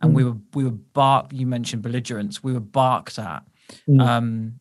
[0.02, 0.16] And mm.
[0.16, 3.44] we were we were barked you mentioned belligerence we were barked at.
[3.90, 4.02] Mm.
[4.02, 4.60] um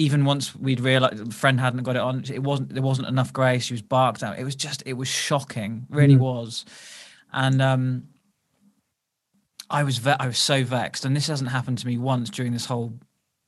[0.00, 3.34] even once we'd realized the friend hadn't got it on, it wasn't there wasn't enough
[3.34, 3.64] grace.
[3.64, 4.38] She was barked out.
[4.38, 6.20] It was just it was shocking, really mm.
[6.20, 6.64] was.
[7.32, 8.04] And um,
[9.68, 12.52] I was ve- I was so vexed, and this hasn't happened to me once during
[12.52, 12.98] this whole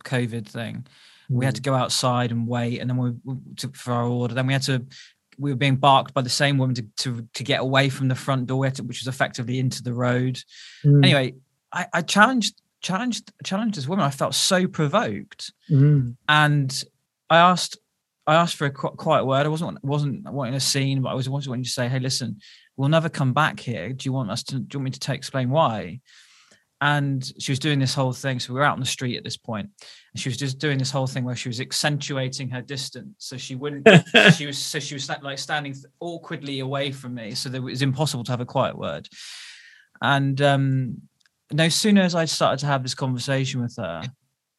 [0.04, 0.86] COVID thing.
[1.30, 1.36] Mm.
[1.36, 1.64] We had to mm.
[1.64, 4.34] go outside and wait, and then we, we to, for our order.
[4.34, 4.84] Then we had to
[5.38, 8.14] we were being barked by the same woman to to, to get away from the
[8.14, 10.38] front door, which was effectively into the road.
[10.84, 11.02] Mm.
[11.02, 11.34] Anyway,
[11.72, 14.04] I, I challenged challenged challenged as women.
[14.04, 16.16] I felt so provoked, mm.
[16.28, 16.84] and
[17.30, 17.78] I asked
[18.26, 19.46] I asked for a quiet word.
[19.46, 22.38] I wasn't wasn't wanting a scene, but I was wanting to say, "Hey, listen,
[22.76, 23.92] we'll never come back here.
[23.92, 24.58] Do you want us to?
[24.58, 26.00] Do you want me to take, explain why?"
[26.80, 28.40] And she was doing this whole thing.
[28.40, 29.70] So we were out on the street at this point,
[30.12, 33.36] and she was just doing this whole thing where she was accentuating her distance, so
[33.36, 33.88] she wouldn't.
[34.36, 37.82] she was so she was like standing awkwardly away from me, so that it was
[37.82, 39.08] impossible to have a quiet word.
[40.00, 41.02] And um,
[41.52, 44.02] no sooner as I started to have this conversation with her,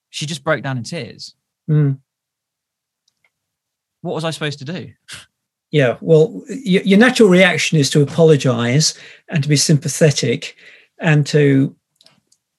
[0.10, 1.36] she just broke down in tears.
[1.70, 2.00] Mm.
[4.02, 4.92] What was I supposed to do?
[5.72, 8.98] Yeah, well, your, your natural reaction is to apologize
[9.30, 10.56] and to be sympathetic
[11.00, 11.76] and to,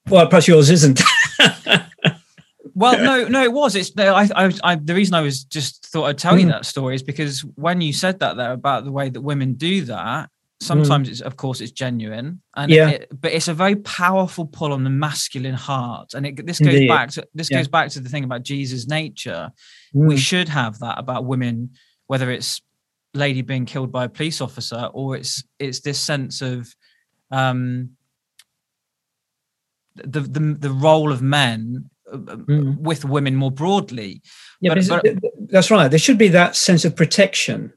[0.08, 1.00] well, perhaps yours isn't.
[2.74, 3.76] well, no, no, it was.
[3.76, 6.40] It's no, I, I, I, the reason I was just thought I'd tell mm.
[6.40, 9.54] you that story is because when you said that there about the way that women
[9.54, 10.28] do that,
[10.64, 11.12] sometimes mm.
[11.12, 12.88] it's of course it's genuine and yeah.
[12.88, 16.74] It, but it's a very powerful pull on the masculine heart and it, this goes
[16.74, 16.88] Indeed.
[16.88, 17.58] back to this yeah.
[17.58, 19.50] goes back to the thing about jesus nature
[19.94, 20.08] mm.
[20.08, 21.70] we should have that about women
[22.06, 22.62] whether it's
[23.12, 26.74] lady being killed by a police officer or it's it's this sense of
[27.30, 27.90] um
[29.96, 32.78] the the, the role of men mm.
[32.78, 34.22] with women more broadly
[34.60, 37.72] yeah but, but, that's right there should be that sense of protection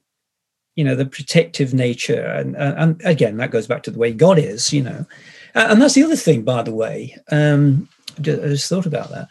[0.78, 4.40] you know the protective nature and and again that goes back to the way god
[4.40, 5.06] is you know.
[5.56, 9.28] And that's the other thing by the way um i just thought about that.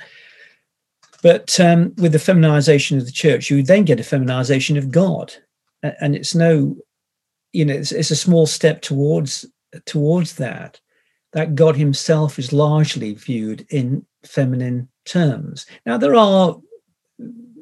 [1.22, 5.32] But um, with the feminization of the church you then get a feminization of god
[5.82, 6.76] and it's no
[7.52, 9.46] you know it's, it's a small step towards
[9.86, 10.80] towards that
[11.32, 15.66] that god himself is largely viewed in feminine terms.
[15.84, 16.56] Now there are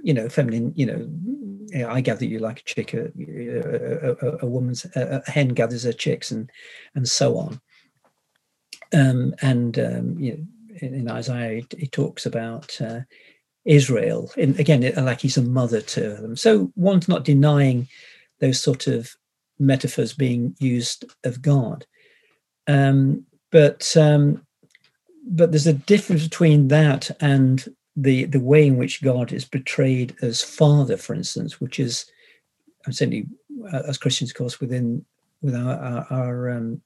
[0.03, 1.09] you know feminine you know
[1.75, 3.11] I gather you like a chick, a,
[4.21, 6.51] a, a woman's a, hen gathers her chicks, and
[6.95, 7.61] and so on.
[8.93, 10.45] Um, and um, you know,
[10.81, 13.01] in, in, Isaiah, he, talks about uh,
[13.65, 16.37] Israel, in, again, like he's a mother to them.
[16.37, 17.89] So one's not denying
[18.41, 19.17] those sort of
[19.59, 21.87] metaphors being used of God,
[22.69, 24.47] um, but um,
[25.27, 30.17] but there's a difference between that and the the way in which God is portrayed
[30.23, 32.07] as Father, for instance, which is
[32.91, 33.27] certainly
[33.73, 35.05] uh, as Christians, of course, within
[35.43, 36.81] with our, our, our um,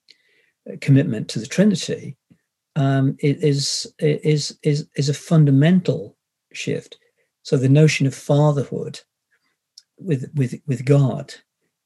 [0.80, 2.16] commitment to the Trinity,
[2.76, 6.16] um, it is is is is a fundamental
[6.52, 6.98] shift.
[7.42, 9.00] So the notion of fatherhood
[9.98, 11.34] with with with God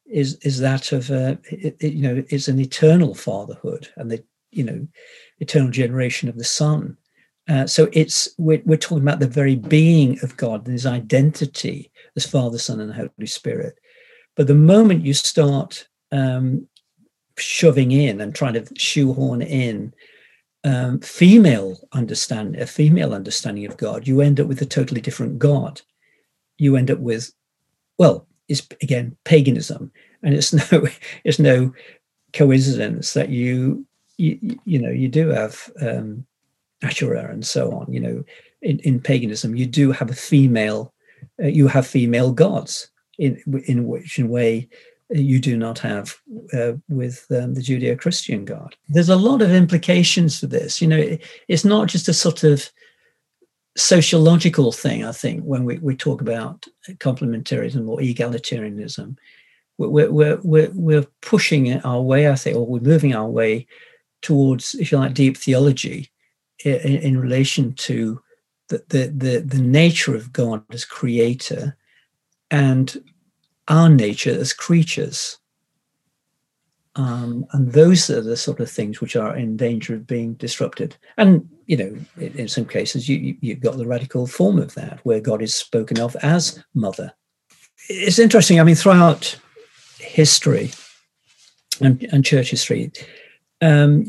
[0.07, 4.23] is is that of uh, it, it, you know it's an eternal fatherhood and the
[4.51, 4.87] you know
[5.39, 6.97] eternal generation of the Son.
[7.49, 11.91] Uh, so it's we're, we're talking about the very being of God, and his identity
[12.17, 13.79] as Father, Son, and Holy Spirit.
[14.37, 16.67] But the moment you start um,
[17.37, 19.93] shoving in and trying to shoehorn in
[20.65, 25.39] um, female understanding, a female understanding of God, you end up with a totally different
[25.39, 25.81] God.
[26.59, 27.33] You end up with,
[27.99, 29.91] well, it's again paganism,
[30.23, 30.87] and it's no,
[31.25, 31.75] it's no
[32.33, 33.85] coincidence that you,
[34.17, 36.25] you, you know, you do have um,
[36.83, 37.93] Asherah and so on.
[37.93, 38.25] You know,
[38.61, 40.93] in, in paganism, you do have a female,
[41.43, 44.69] uh, you have female gods in in which in way
[45.11, 46.17] you do not have
[46.55, 48.75] uh, with um, the Judeo Christian God.
[48.89, 50.81] There's a lot of implications for this.
[50.81, 52.71] You know, it, it's not just a sort of
[53.77, 59.17] sociological thing, I think, when we, we talk about complementarianism or egalitarianism.
[59.79, 63.67] We're, we're, we're, we're pushing our way, I think, or we're moving our way
[64.21, 66.11] towards, if you like, deep theology
[66.65, 68.21] in, in relation to
[68.69, 71.77] the, the, the, the nature of God as creator
[72.51, 73.03] and
[73.69, 75.39] our nature as creatures.
[76.95, 80.97] Um, and those are the sort of things which are in danger of being disrupted.
[81.17, 85.01] And you know, in, in some cases, you you've got the radical form of that,
[85.05, 87.13] where God is spoken of as mother.
[87.89, 88.61] It's interesting.
[88.61, 89.39] I mean, throughout
[89.99, 90.71] history
[91.81, 92.93] and, and church history,
[93.63, 94.05] um,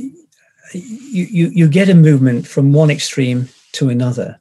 [0.73, 4.39] you, you get a movement from one extreme to another.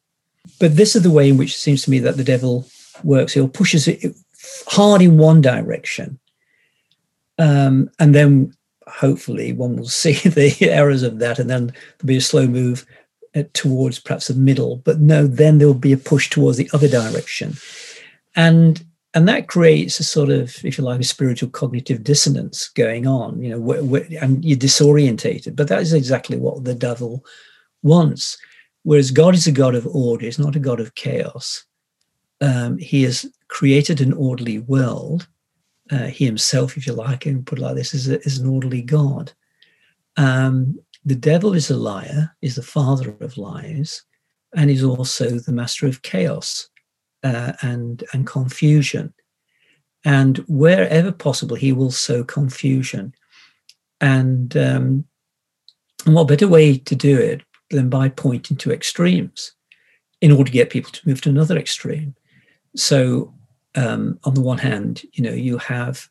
[0.58, 2.66] But this is the way in which it seems to me that the devil
[3.04, 3.32] works.
[3.32, 4.14] He'll pushes it
[4.66, 6.18] hard in one direction.
[7.38, 8.54] Um, and then
[8.86, 12.86] hopefully one will see the errors of that and then there'll be a slow move
[13.34, 16.88] uh, towards perhaps the middle but no then there'll be a push towards the other
[16.88, 17.54] direction
[18.36, 23.06] and and that creates a sort of if you like a spiritual cognitive dissonance going
[23.06, 27.24] on you know wh- wh- and you're disorientated but that is exactly what the devil
[27.82, 28.38] wants
[28.84, 31.64] whereas god is a god of order he's not a god of chaos
[32.42, 35.28] um, he has created an orderly world.
[35.90, 38.48] Uh, he himself, if you like, and put it like this, is, a, is an
[38.48, 39.32] orderly God.
[40.16, 44.02] Um, the devil is a liar, is the father of lies,
[44.56, 46.68] and is also the master of chaos
[47.22, 49.12] uh, and, and confusion.
[50.04, 53.14] And wherever possible, he will sow confusion.
[54.00, 55.04] And, um,
[56.04, 59.52] and what better way to do it than by pointing to extremes
[60.20, 62.14] in order to get people to move to another extreme?
[62.74, 63.32] So,
[63.74, 66.08] um, on the one hand, you know, you have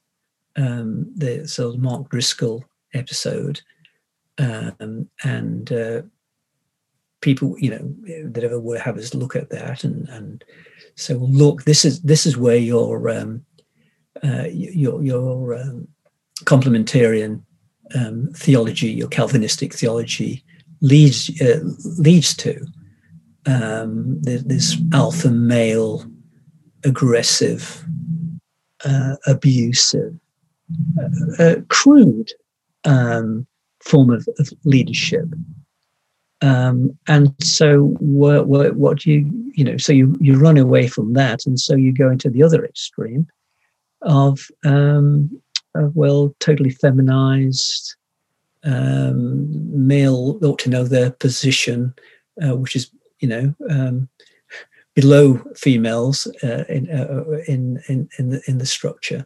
[0.56, 3.62] um, the of Mark Driscoll episode,
[4.38, 6.02] um, and uh,
[7.22, 10.44] people, you know, that ever will have us look at that and and
[10.96, 13.46] so look, this is this is where your um,
[14.24, 15.88] uh, your your um,
[16.44, 17.42] complementarian
[17.96, 20.44] um, theology, your Calvinistic theology
[20.82, 21.62] leads uh,
[21.98, 22.66] leads to
[23.46, 26.06] um, this alpha male
[26.84, 27.84] aggressive,
[28.86, 30.14] uh, abusive,
[31.00, 32.32] uh, uh, crude
[32.84, 33.48] um,
[33.80, 35.26] form of, of leadership.
[36.42, 41.14] Um, and so, what, what, what, you, you know, so you, you run away from
[41.14, 43.28] that, and so you go into the other extreme
[44.02, 45.42] of, um,
[45.76, 47.96] of well, totally feminized,
[48.64, 51.94] um, male ought to know their position,
[52.44, 54.10] uh, which is, you know, um,
[54.96, 59.26] below females uh, in, uh, in, in in the in the structure,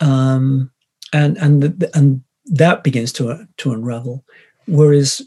[0.00, 0.70] um,
[1.12, 4.24] and and the, and that begins to to unravel.
[4.66, 5.22] Whereas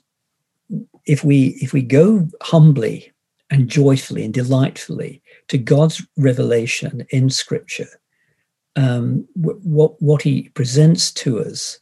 [1.06, 3.12] if we if we go humbly
[3.50, 7.90] and joyfully and delightfully to God's revelation in Scripture,
[8.76, 11.80] um, what what He presents to us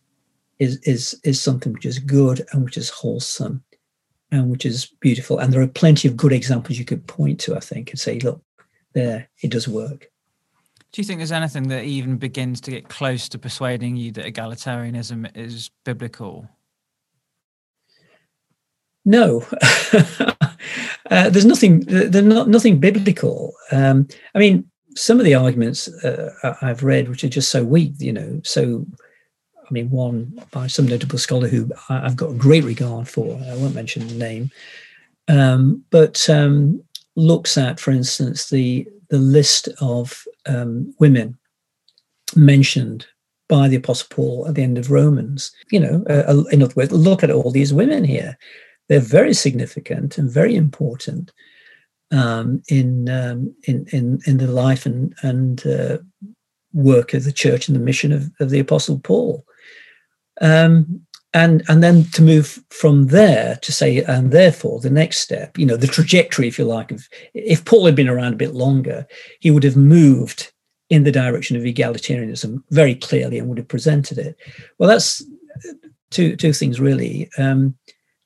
[0.60, 3.64] is is is something which is good and which is wholesome
[4.32, 5.40] and which is beautiful.
[5.40, 8.20] And there are plenty of good examples you could point to, I think, and say,
[8.20, 8.42] look,
[8.94, 10.12] there, it does work.
[10.92, 14.26] Do you think there's anything that even begins to get close to persuading you that
[14.26, 16.50] egalitarianism is biblical?
[19.06, 19.46] No,
[21.10, 21.82] uh, there's nothing.
[21.82, 23.54] There's not nothing biblical.
[23.72, 27.94] Um, I mean, some of the arguments uh, I've read, which are just so weak,
[28.00, 28.86] you know, so
[29.70, 33.40] I mean, one by some notable scholar who I've got a great regard for.
[33.50, 34.52] I won't mention the name,
[35.28, 36.84] um, but um,
[37.16, 41.38] looks at, for instance, the the list of um, women
[42.36, 43.06] mentioned
[43.48, 45.52] by the Apostle Paul at the end of Romans.
[45.72, 48.38] You know, uh, in other words, look at all these women here;
[48.90, 51.32] they're very significant and very important
[52.12, 56.00] um, in, um, in in in the life and and uh,
[56.74, 59.46] work of the church and the mission of, of the Apostle Paul.
[60.42, 61.02] Um,
[61.34, 65.66] and and then to move from there to say and therefore the next step you
[65.66, 69.06] know the trajectory if you like of if paul had been around a bit longer
[69.40, 70.52] he would have moved
[70.90, 74.36] in the direction of egalitarianism very clearly and would have presented it
[74.80, 75.24] well that's
[76.10, 77.76] two two things really um,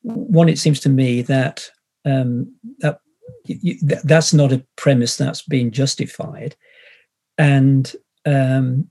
[0.03, 1.69] one it seems to me that
[2.05, 2.99] um, that
[3.45, 6.55] you, that's not a premise that's being justified
[7.37, 7.95] and
[8.25, 8.89] um,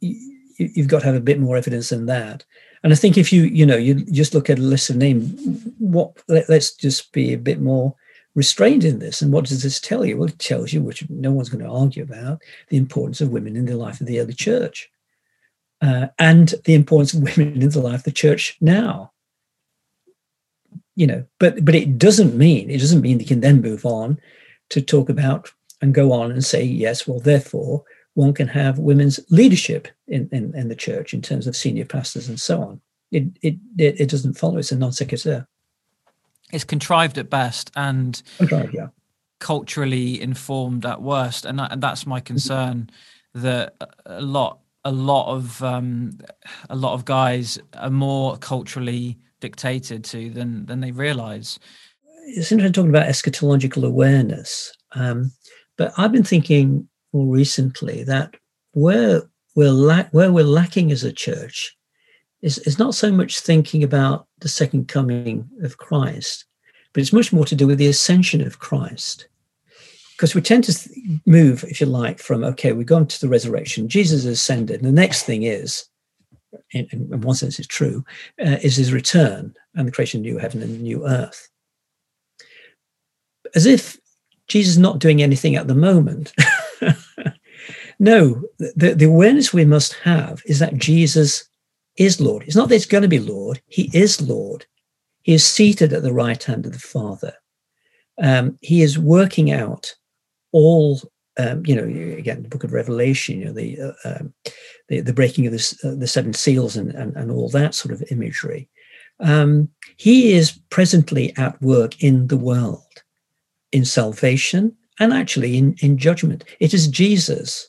[0.00, 0.18] you,
[0.58, 2.44] you've got to have a bit more evidence than that
[2.86, 5.32] and I think if you, you know, you just look at a list of names,
[5.78, 7.96] what let, us just be a bit more
[8.36, 9.22] restrained in this.
[9.22, 10.16] And what does this tell you?
[10.16, 13.56] Well, it tells you, which no one's going to argue about, the importance of women
[13.56, 14.88] in the life of the early church.
[15.82, 19.10] Uh, and the importance of women in the life of the church now.
[20.96, 24.18] You know, but but it doesn't mean it doesn't mean they can then move on
[24.70, 27.06] to talk about and go on and say yes.
[27.06, 27.84] Well, therefore,
[28.14, 32.28] one can have women's leadership in, in, in, the church in terms of senior pastors
[32.28, 32.80] and so on.
[33.12, 34.56] It, it, it, it doesn't follow.
[34.56, 35.46] It's a non sequitur.
[36.52, 38.88] It's contrived at best and contrived, yeah.
[39.38, 41.44] culturally informed at worst.
[41.44, 42.88] And, that, and that's my concern
[43.34, 43.76] that
[44.06, 46.16] a lot a lot of um,
[46.70, 51.58] a lot of guys are more culturally dictated to than than they realize.
[52.28, 55.30] It's interesting talking about eschatological awareness, um,
[55.78, 58.34] but I've been thinking more recently that
[58.72, 59.22] where
[59.54, 61.76] we're la- where we're lacking as a church
[62.42, 66.44] is, is not so much thinking about the second coming of Christ,
[66.92, 69.28] but it's much more to do with the ascension of Christ.
[70.16, 70.90] Because we tend to
[71.26, 75.00] move, if you like, from okay, we've gone to the resurrection, Jesus ascended, and the
[75.02, 75.86] next thing is,
[76.72, 78.04] in, in one sense, it's true,
[78.40, 81.48] uh, is his return and the creation of new heaven and new earth.
[83.54, 83.98] As if
[84.48, 86.32] Jesus is not doing anything at the moment.
[87.98, 91.48] no, the, the awareness we must have is that Jesus
[91.96, 92.44] is Lord.
[92.44, 94.66] It's not that he's going to be Lord, he is Lord.
[95.22, 97.34] He is seated at the right hand of the Father.
[98.22, 99.92] Um, he is working out
[100.52, 101.00] all,
[101.36, 101.82] um, you know,
[102.16, 104.34] again, the book of Revelation, you know, the uh, um,
[104.88, 107.92] the, the, breaking of this, uh, the seven seals and, and, and all that sort
[107.92, 108.68] of imagery.
[109.20, 113.02] Um, he is presently at work in the world,
[113.72, 116.44] in salvation, and actually in, in judgment.
[116.60, 117.68] It is Jesus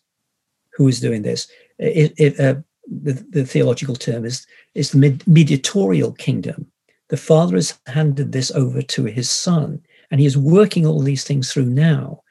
[0.73, 1.47] who is doing this.
[1.79, 2.55] It, it, uh,
[2.85, 4.45] the, the, theological term is,
[4.75, 6.71] is the mediatorial kingdom.
[7.09, 11.23] The Father has handed this over to his Son, and he is working all these
[11.23, 12.21] things through now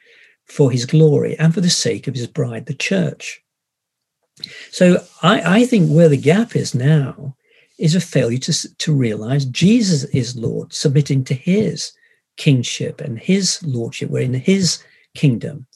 [0.47, 3.43] for his glory and for the sake of his bride, the church.
[4.71, 7.37] So I, I think where the gap is now
[7.79, 11.93] is a failure to, to realize Jesus is Lord, submitting to his
[12.37, 14.11] kingship and his lordship.
[14.11, 14.83] We're in his
[15.15, 15.67] kingdom.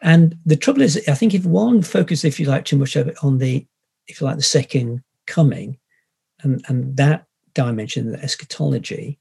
[0.00, 3.38] And the trouble is, I think if one focuses, if you like, too much on
[3.38, 3.66] the,
[4.06, 5.78] if you like, the second coming
[6.42, 9.18] and, and that dimension, the eschatology,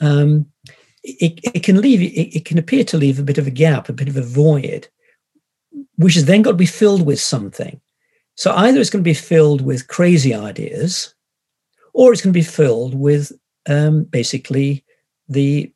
[0.00, 0.46] um,
[1.02, 3.88] it, it can leave, it, it can appear to leave a bit of a gap,
[3.88, 4.88] a bit of a void,
[5.96, 7.80] which has then got to be filled with something.
[8.36, 11.14] So either it's going to be filled with crazy ideas,
[11.92, 13.32] or it's going to be filled with
[13.68, 14.84] um, basically
[15.28, 15.72] the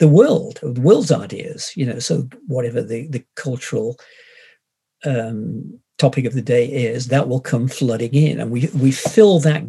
[0.00, 3.96] the world, the world's ideas, you know, so whatever the, the cultural
[5.04, 8.40] um, topic of the day is, that will come flooding in.
[8.40, 9.62] And we, we fill that,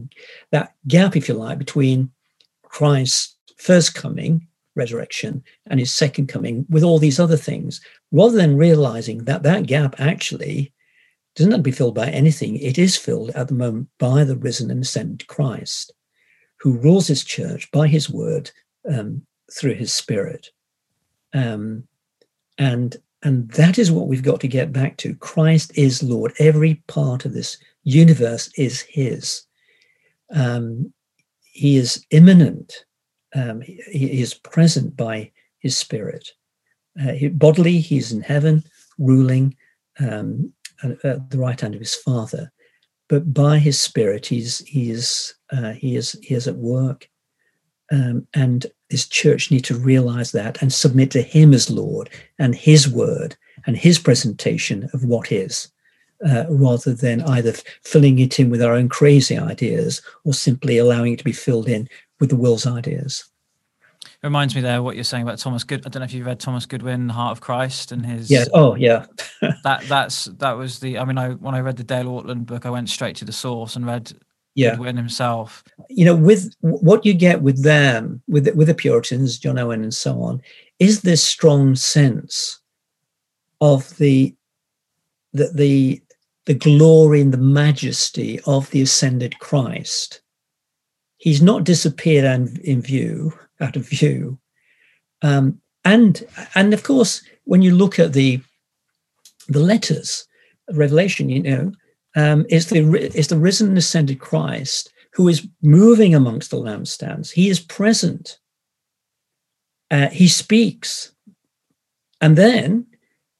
[0.51, 2.09] that gap, if you like, between
[2.63, 7.79] Christ's first coming, resurrection, and his second coming with all these other things,
[8.11, 10.73] rather than realizing that that gap actually
[11.35, 12.57] doesn't be filled by anything.
[12.57, 15.93] It is filled at the moment by the risen and ascended Christ,
[16.57, 18.51] who rules his church by his word
[18.89, 20.49] um, through his spirit.
[21.33, 21.87] Um,
[22.57, 25.15] and and that is what we've got to get back to.
[25.15, 26.33] Christ is Lord.
[26.37, 29.41] Every part of this universe is his.
[30.29, 30.93] Um,
[31.43, 32.85] he is immanent.
[33.33, 36.29] Um, he, he, is present by his spirit.
[37.01, 38.63] Uh, bodily, he's in heaven,
[38.99, 39.55] ruling
[39.99, 42.51] um, at, at, the right hand of his Father.
[43.07, 47.09] But by his spirit, he's he is uh, he is he is at work
[47.91, 52.09] um, and this church need to realize that and submit to him as Lord
[52.39, 55.69] and his word and his presentation of what is,
[56.27, 57.53] uh, rather than either
[57.83, 61.67] filling it in with our own crazy ideas or simply allowing it to be filled
[61.67, 61.87] in
[62.19, 63.25] with the world's ideas.
[64.05, 65.85] It reminds me there what you're saying about Thomas Good.
[65.85, 68.29] I don't know if you read Thomas Goodwin, Heart of Christ, and his.
[68.29, 68.45] Yeah.
[68.53, 69.05] Oh, yeah.
[69.63, 70.97] that that's that was the.
[70.97, 73.31] I mean, I when I read the Dane Ortlund book, I went straight to the
[73.31, 74.11] source and read
[74.55, 74.71] yeah.
[74.71, 75.63] Goodwin himself.
[75.89, 79.93] You know, with what you get with them, with with the Puritans, John Owen, and
[79.93, 80.41] so on,
[80.79, 82.59] is this strong sense
[83.61, 84.35] of the
[85.33, 86.01] the the
[86.45, 90.21] the glory and the majesty of the ascended Christ.
[91.17, 94.37] He's not disappeared in view, out of view.
[95.21, 96.23] Um, and
[96.55, 98.41] and of course, when you look at the
[99.47, 100.27] the letters
[100.71, 101.71] Revelation, you know,
[102.15, 102.79] um, it's the
[103.15, 107.31] it's the risen and ascended Christ who is moving amongst the lampstands.
[107.31, 108.39] He is present.
[109.91, 111.13] Uh, he speaks,
[112.19, 112.87] and then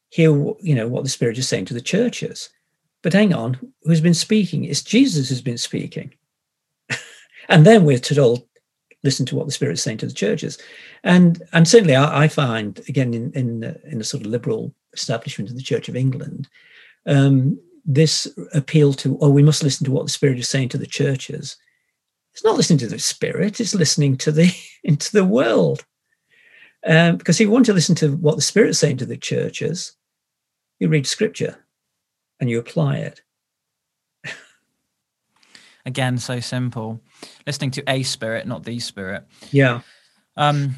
[0.09, 2.49] hear you know what the Spirit is saying to the churches.
[3.01, 4.63] But hang on, who's been speaking?
[4.63, 6.13] It's Jesus who's been speaking.
[7.49, 8.47] and then we're told
[9.06, 10.58] listen to what the Spirit is saying to the churches.
[11.03, 15.49] And and certainly I, I find again in in in a sort of liberal establishment
[15.49, 16.49] of the Church of England,
[17.06, 20.78] um, this appeal to oh we must listen to what the Spirit is saying to
[20.78, 21.56] the churches.
[22.34, 24.53] It's not listening to the Spirit; it's listening to the
[24.84, 25.86] into the world.
[26.86, 29.18] Um, because if you want to listen to what the Spirit is saying to the
[29.18, 29.93] churches,
[30.80, 31.66] you read Scripture
[32.39, 33.22] and you apply it.
[35.86, 36.99] Again, so simple.
[37.45, 39.23] Listening to a spirit, not the spirit.
[39.51, 39.81] Yeah.
[40.36, 40.75] Um,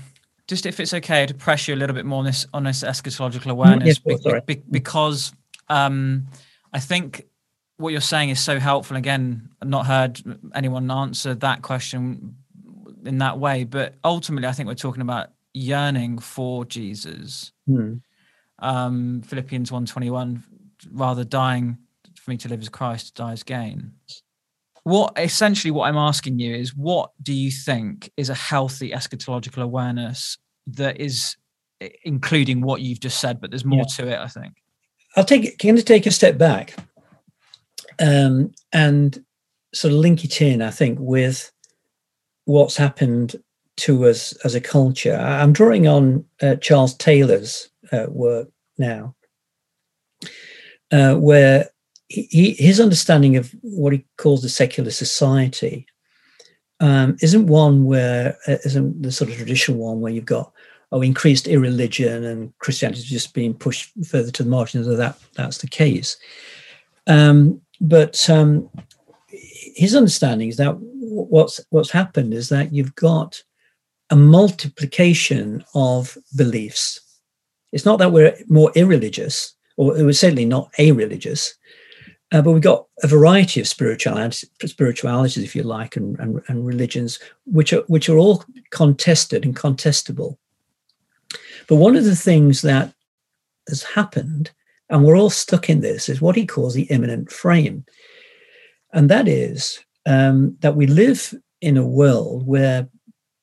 [0.47, 2.83] just if it's okay to press you a little bit more on this on this
[2.83, 5.33] eschatological awareness, yes, be, be, because
[5.69, 6.27] um,
[6.73, 7.25] I think
[7.77, 8.97] what you're saying is so helpful.
[8.97, 10.21] Again, I've not heard
[10.53, 12.35] anyone answer that question
[13.05, 17.51] in that way, but ultimately, I think we're talking about yearning for Jesus.
[17.65, 17.95] Hmm.
[18.59, 20.43] Um, Philippians one twenty one,
[20.91, 21.77] rather dying
[22.15, 23.93] for me to live as Christ, die as gain
[24.87, 29.61] what essentially what I'm asking you is what do you think is a healthy eschatological
[29.61, 31.35] awareness that is
[32.05, 33.95] including what you've just said, but there's more yeah.
[34.05, 34.53] to it, I think.
[35.17, 36.73] I'll take can to take a step back
[37.99, 39.21] um, and
[39.73, 41.51] sort of link it in, I think, with
[42.45, 43.35] what's happened
[43.77, 45.17] to us as a culture.
[45.17, 49.15] I'm drawing on uh, Charles Taylor's uh, work now,
[50.91, 51.71] uh, where
[52.09, 55.85] he, his understanding of what he calls the secular society
[56.79, 60.51] um, isn't one where uh, isn't the sort of traditional one where you've got
[60.91, 64.87] oh increased irreligion and Christianity just being pushed further to the margins.
[64.87, 66.17] Of that that's the case,
[67.07, 68.69] um, but um,
[69.27, 73.41] his understanding is that what's what's happened is that you've got
[74.09, 77.01] a multiplication of beliefs.
[77.73, 81.53] It's not that we're more irreligious, or was certainly not a religious,
[82.31, 86.65] uh, but we've got a variety of spiritualities, spiritualities, if you like, and, and, and
[86.65, 90.37] religions, which are which are all contested and contestable.
[91.67, 92.93] But one of the things that
[93.69, 94.51] has happened,
[94.89, 97.85] and we're all stuck in this, is what he calls the immanent frame,
[98.93, 102.89] and that is um, that we live in a world where,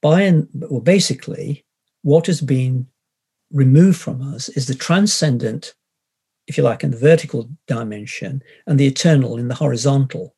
[0.02, 1.64] by and well, basically,
[2.02, 2.86] what has been
[3.50, 5.74] removed from us is the transcendent
[6.46, 10.34] if you like, in the vertical dimension and the eternal in the horizontal.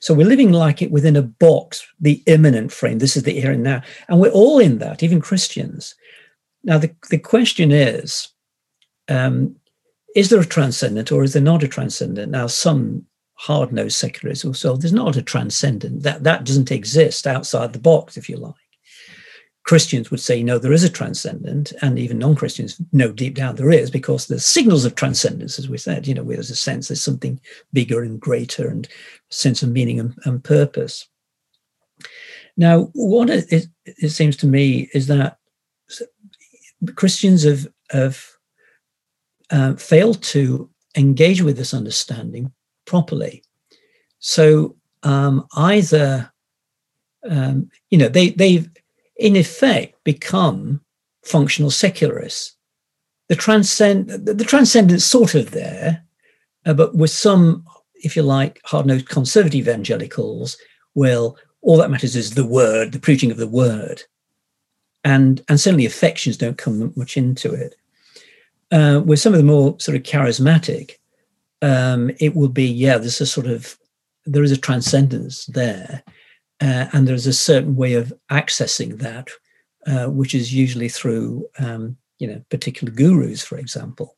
[0.00, 2.98] So we're living like it within a box, the immanent frame.
[2.98, 3.82] This is the here and now.
[4.08, 5.94] And we're all in that, even Christians.
[6.64, 8.28] Now, the, the question is
[9.08, 9.56] um,
[10.14, 12.32] is there a transcendent or is there not a transcendent?
[12.32, 16.02] Now, some hard nosed secularists will say there's not a transcendent.
[16.02, 18.54] That, that doesn't exist outside the box, if you like.
[19.66, 23.72] Christians would say, no, there is a transcendent, and even non-Christians know deep down there
[23.72, 26.06] is, because there's signals of transcendence, as we said.
[26.06, 27.40] You know, where there's a sense there's something
[27.72, 28.88] bigger and greater, and
[29.28, 31.08] sense of meaning and, and purpose.
[32.56, 35.38] Now, what it, it, seems to me is that
[36.94, 38.24] Christians have have
[39.50, 42.52] uh, failed to engage with this understanding
[42.84, 43.42] properly.
[44.20, 46.32] So um, either
[47.28, 48.70] um, you know they they've
[49.18, 50.80] in effect become
[51.24, 52.54] functional secularists.
[53.28, 56.04] The transcend the transcendence sort of there,
[56.64, 57.64] uh, but with some,
[57.94, 60.56] if you like, hard-nosed conservative evangelicals,
[60.94, 64.02] well, all that matters is the word, the preaching of the word,
[65.02, 67.74] and and certainly affections don't come much into it.
[68.70, 70.92] Uh, with some of the more sort of charismatic,
[71.62, 73.76] um, it will be yeah, there's a sort of
[74.24, 76.02] there is a transcendence there,
[76.60, 79.28] uh, and there's a certain way of accessing that,
[79.86, 84.16] uh, which is usually through, um, you know, particular gurus, for example.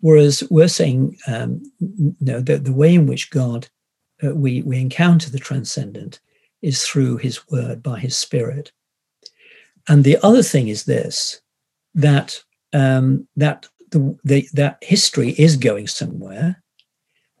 [0.00, 3.68] Whereas we're saying, um, you the, the way in which God,
[4.22, 6.20] uh, we, we encounter the transcendent
[6.62, 8.72] is through his word, by his spirit.
[9.88, 11.40] And the other thing is this,
[11.94, 12.42] that,
[12.72, 16.62] um, that, the, the, that history is going somewhere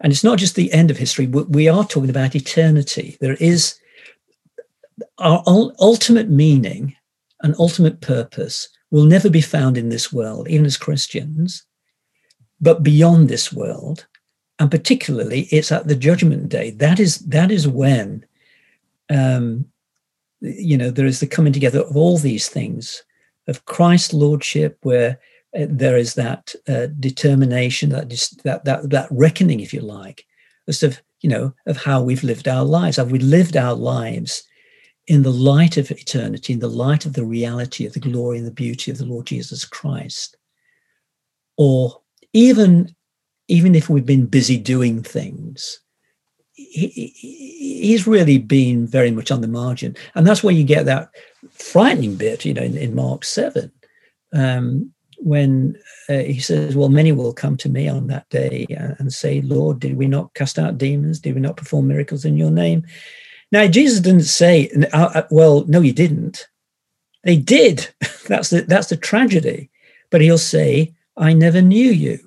[0.04, 3.16] and it's not just the end of history, we are talking about eternity.
[3.20, 3.80] There is
[5.18, 6.94] our ultimate meaning
[7.42, 11.64] and ultimate purpose will never be found in this world, even as Christians,
[12.60, 14.06] but beyond this world.
[14.58, 16.70] and particularly it's at the judgment day.
[16.70, 18.24] That is that is when,
[19.10, 19.66] um,
[20.40, 23.02] you know, there is the coming together of all these things
[23.48, 25.18] of Christ's lordship, where
[25.54, 28.08] there is that uh, determination, that,
[28.44, 30.26] that that that reckoning, if you like,
[30.68, 32.96] as of you know of how we've lived our lives.
[32.96, 34.44] Have we lived our lives
[35.06, 38.46] in the light of eternity, in the light of the reality of the glory and
[38.46, 40.36] the beauty of the Lord Jesus Christ?
[41.56, 42.00] Or
[42.32, 42.94] even,
[43.48, 45.78] even if we've been busy doing things,
[46.54, 49.96] he, he's really been very much on the margin.
[50.14, 51.10] And that's where you get that
[51.50, 53.70] frightening bit, you know, in, in Mark 7,
[54.32, 54.93] um,
[55.24, 55.74] when
[56.10, 59.80] uh, he says, Well, many will come to me on that day and say, Lord,
[59.80, 61.18] did we not cast out demons?
[61.18, 62.86] Did we not perform miracles in your name?
[63.50, 66.46] Now, Jesus didn't say, uh, uh, well, no, you didn't.
[67.24, 67.88] They did.
[68.28, 69.70] that's the that's the tragedy.
[70.10, 72.18] But he'll say, I never knew you.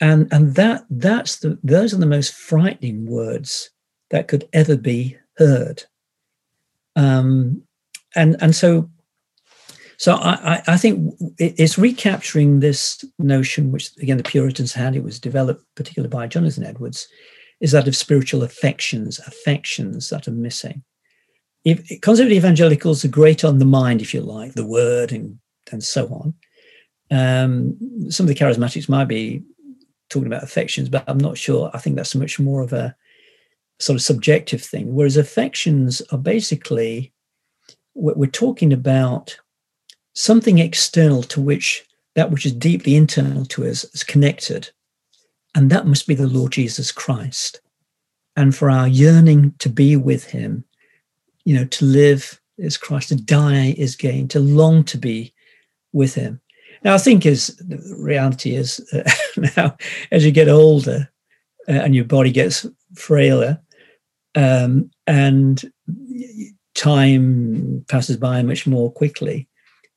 [0.00, 3.70] And and that that's the those are the most frightening words
[4.08, 5.84] that could ever be heard.
[6.96, 7.62] Um,
[8.16, 8.88] and and so
[10.00, 14.96] so I, I think it's recapturing this notion, which again the Puritans had.
[14.96, 17.06] It was developed particularly by Jonathan Edwards,
[17.60, 20.82] is that of spiritual affections, affections that are missing.
[21.66, 25.38] If conservative evangelicals are great on the mind, if you like, the word and
[25.70, 26.34] and so on.
[27.10, 29.42] Um, some of the charismatics might be
[30.08, 31.70] talking about affections, but I'm not sure.
[31.74, 32.96] I think that's much more of a
[33.78, 34.94] sort of subjective thing.
[34.94, 37.12] Whereas affections are basically
[37.92, 39.38] what we're talking about
[40.20, 44.70] something external to which that which is deeply internal to us is connected
[45.54, 47.60] and that must be the Lord Jesus Christ.
[48.36, 50.64] And for our yearning to be with him,
[51.44, 55.34] you know, to live is Christ, to die is gain, to long to be
[55.92, 56.40] with him.
[56.84, 59.10] Now, I think as the reality is uh,
[59.56, 59.76] now,
[60.10, 61.10] as you get older
[61.68, 63.60] uh, and your body gets frailer,
[64.36, 65.60] um, and
[66.74, 69.48] time passes by much more quickly,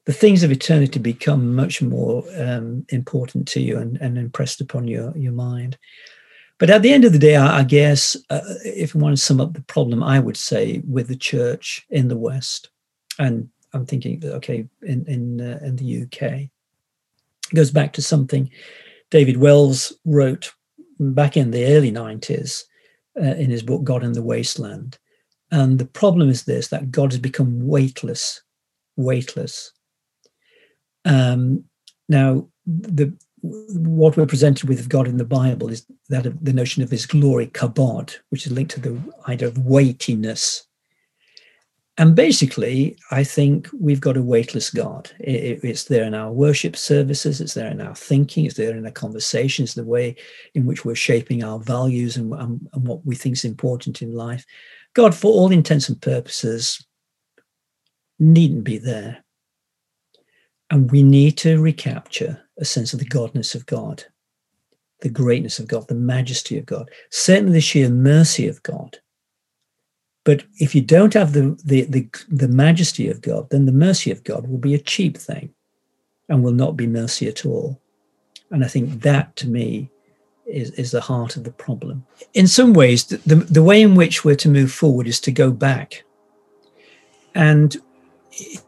[0.05, 4.87] the things of eternity become much more um, important to you and, and, impressed upon
[4.87, 5.77] your, your mind.
[6.57, 9.21] But at the end of the day, I, I guess uh, if I want to
[9.21, 12.69] sum up the problem, I would say with the church in the West,
[13.17, 16.49] and I'm thinking, okay, in in uh, in the UK, it
[17.55, 18.49] goes back to something
[19.13, 20.51] David Wells wrote
[20.99, 22.63] back in the early 90s
[23.15, 24.97] uh, in his book God in the Wasteland.
[25.51, 28.41] And the problem is this that God has become weightless,
[28.95, 29.71] weightless.
[31.05, 31.63] Um,
[32.09, 36.53] now, the what we're presented with of God in the Bible is that of the
[36.53, 40.65] notion of His glory, kabod, which is linked to the idea of weightiness.
[41.97, 45.11] And basically, I think we've got a weightless God.
[45.19, 48.91] it's there in our worship services, it's there in our thinking, it's there in our
[48.91, 50.15] conversations, the way
[50.55, 54.15] in which we're shaping our values and, and, and what we think is important in
[54.15, 54.43] life.
[54.95, 56.83] God, for all intents and purposes,
[58.19, 59.22] needn't be there.
[60.69, 64.03] And we need to recapture a sense of the godness of God,
[65.01, 68.97] the greatness of God, the majesty of God, certainly the sheer mercy of God.
[70.23, 74.09] But if you don't have the, the, the, the majesty of God, then the mercy
[74.09, 75.53] of God will be a cheap thing
[76.29, 77.79] and will not be mercy at all.
[78.49, 79.89] And I think that to me
[80.45, 82.05] is, is the heart of the problem.
[82.33, 85.31] In some ways, the, the, the way in which we're to move forward is to
[85.31, 86.03] go back.
[87.35, 87.75] And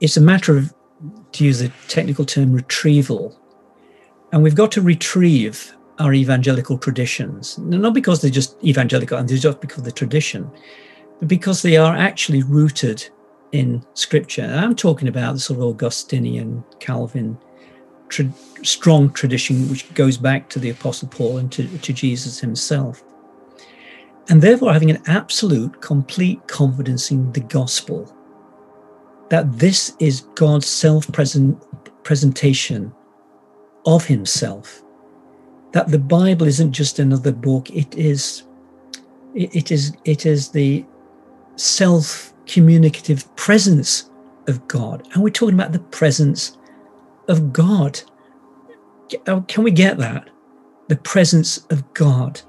[0.02, 0.74] it's a matter of
[1.36, 3.38] to use the technical term, retrieval.
[4.32, 9.38] And we've got to retrieve our evangelical traditions, not because they're just evangelical and they're
[9.38, 10.50] just because of the tradition,
[11.20, 13.08] but because they are actually rooted
[13.52, 14.42] in scripture.
[14.42, 17.38] And I'm talking about the sort of Augustinian, Calvin,
[18.10, 18.34] tra-
[18.64, 23.04] strong tradition which goes back to the Apostle Paul and to, to Jesus himself.
[24.28, 28.12] And therefore, having an absolute, complete confidence in the gospel
[29.30, 31.62] that this is God's self present
[32.04, 32.94] presentation
[33.86, 34.84] of himself.
[35.72, 38.44] That the Bible isn't just another book, it is
[39.34, 40.86] it is it is the
[41.56, 44.10] self communicative presence
[44.48, 45.08] of God.
[45.14, 46.58] And we're talking about the presence
[47.28, 48.00] of God.
[49.48, 50.30] Can we get that?
[50.88, 52.42] The presence of God.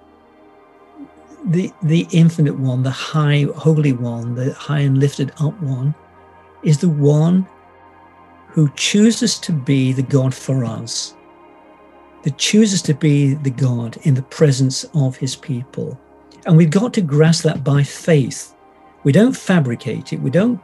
[1.47, 5.95] The, the infinite one, the high, holy one, the high and lifted up one
[6.67, 7.47] is the one
[8.49, 11.15] who chooses to be the God for us,
[12.25, 15.99] that chooses to be the God in the presence of his people.
[16.45, 18.55] And we've got to grasp that by faith.
[19.05, 20.21] We don't fabricate it.
[20.21, 20.61] We don't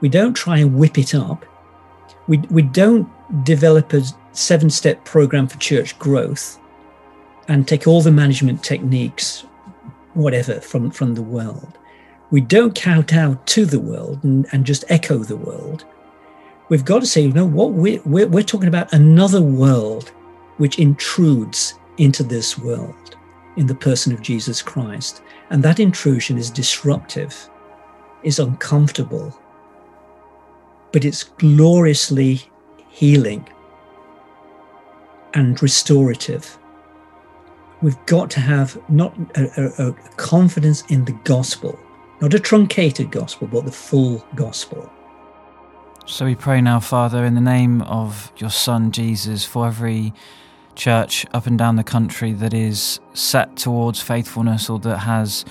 [0.00, 1.44] we don't try and whip it up.
[2.26, 3.06] We, we don't
[3.44, 4.02] develop a
[4.32, 6.58] seven step program for church growth
[7.48, 9.42] and take all the management techniques,
[10.14, 11.76] whatever, from, from the world.
[12.30, 15.84] We don't count out to the world and, and just echo the world.
[16.68, 20.10] We've got to say, you know what, we're, we're, we're talking about another world
[20.58, 23.16] which intrudes into this world
[23.56, 25.22] in the person of Jesus Christ.
[25.50, 27.50] And that intrusion is disruptive,
[28.22, 29.36] is uncomfortable,
[30.92, 32.42] but it's gloriously
[32.88, 33.48] healing
[35.34, 36.58] and restorative.
[37.82, 41.78] We've got to have not a, a, a, confidence in the gospel,
[42.20, 44.90] not a truncated gospel, but the full gospel.
[46.06, 50.12] So we pray now, Father, in the name of your Son Jesus, for every
[50.74, 55.44] church up and down the country that is set towards faithfulness or that has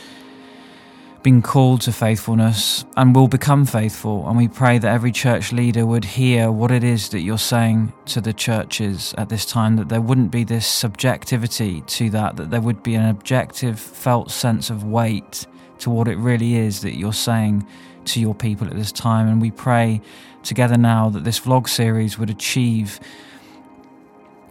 [1.22, 4.28] been called to faithfulness and will become faithful.
[4.28, 7.92] And we pray that every church leader would hear what it is that you're saying
[8.08, 12.50] to the churches at this time, that there wouldn't be this subjectivity to that, that
[12.52, 15.46] there would be an objective, felt sense of weight
[15.80, 17.66] to what it really is that you're saying
[18.06, 19.28] to your people at this time.
[19.28, 20.02] And we pray
[20.44, 23.00] together now that this vlog series would achieve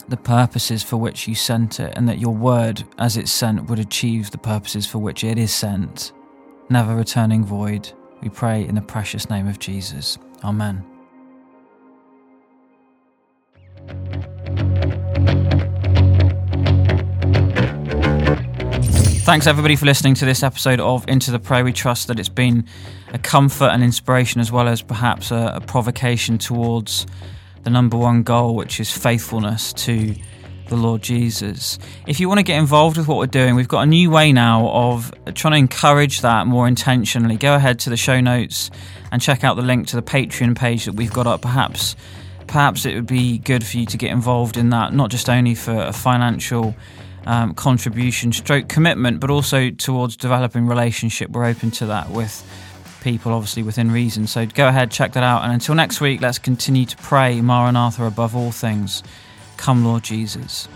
[0.08, 3.78] the purposes for which you sent it, and that your word, as it's sent, would
[3.78, 6.12] achieve the purposes for which it is sent
[6.70, 7.92] never returning void.
[8.20, 10.18] We pray in the precious name of Jesus.
[10.44, 10.84] Amen.
[19.28, 21.62] Thanks everybody for listening to this episode of Into the Pray.
[21.62, 22.64] We trust that it's been
[23.12, 27.06] a comfort and inspiration as well as perhaps a, a provocation towards
[27.62, 30.14] the number one goal, which is faithfulness to
[30.70, 31.78] the Lord Jesus.
[32.06, 34.32] If you want to get involved with what we're doing, we've got a new way
[34.32, 37.36] now of trying to encourage that more intentionally.
[37.36, 38.70] Go ahead to the show notes
[39.12, 41.42] and check out the link to the Patreon page that we've got up.
[41.42, 41.96] Perhaps,
[42.46, 45.54] perhaps it would be good for you to get involved in that, not just only
[45.54, 46.74] for a financial
[47.28, 51.30] um, contribution, stroke commitment, but also towards developing relationship.
[51.30, 52.42] We're open to that with
[53.02, 54.26] people, obviously within reason.
[54.26, 55.44] So go ahead, check that out.
[55.44, 59.02] And until next week, let's continue to pray Maranatha above all things.
[59.58, 60.68] Come, Lord Jesus.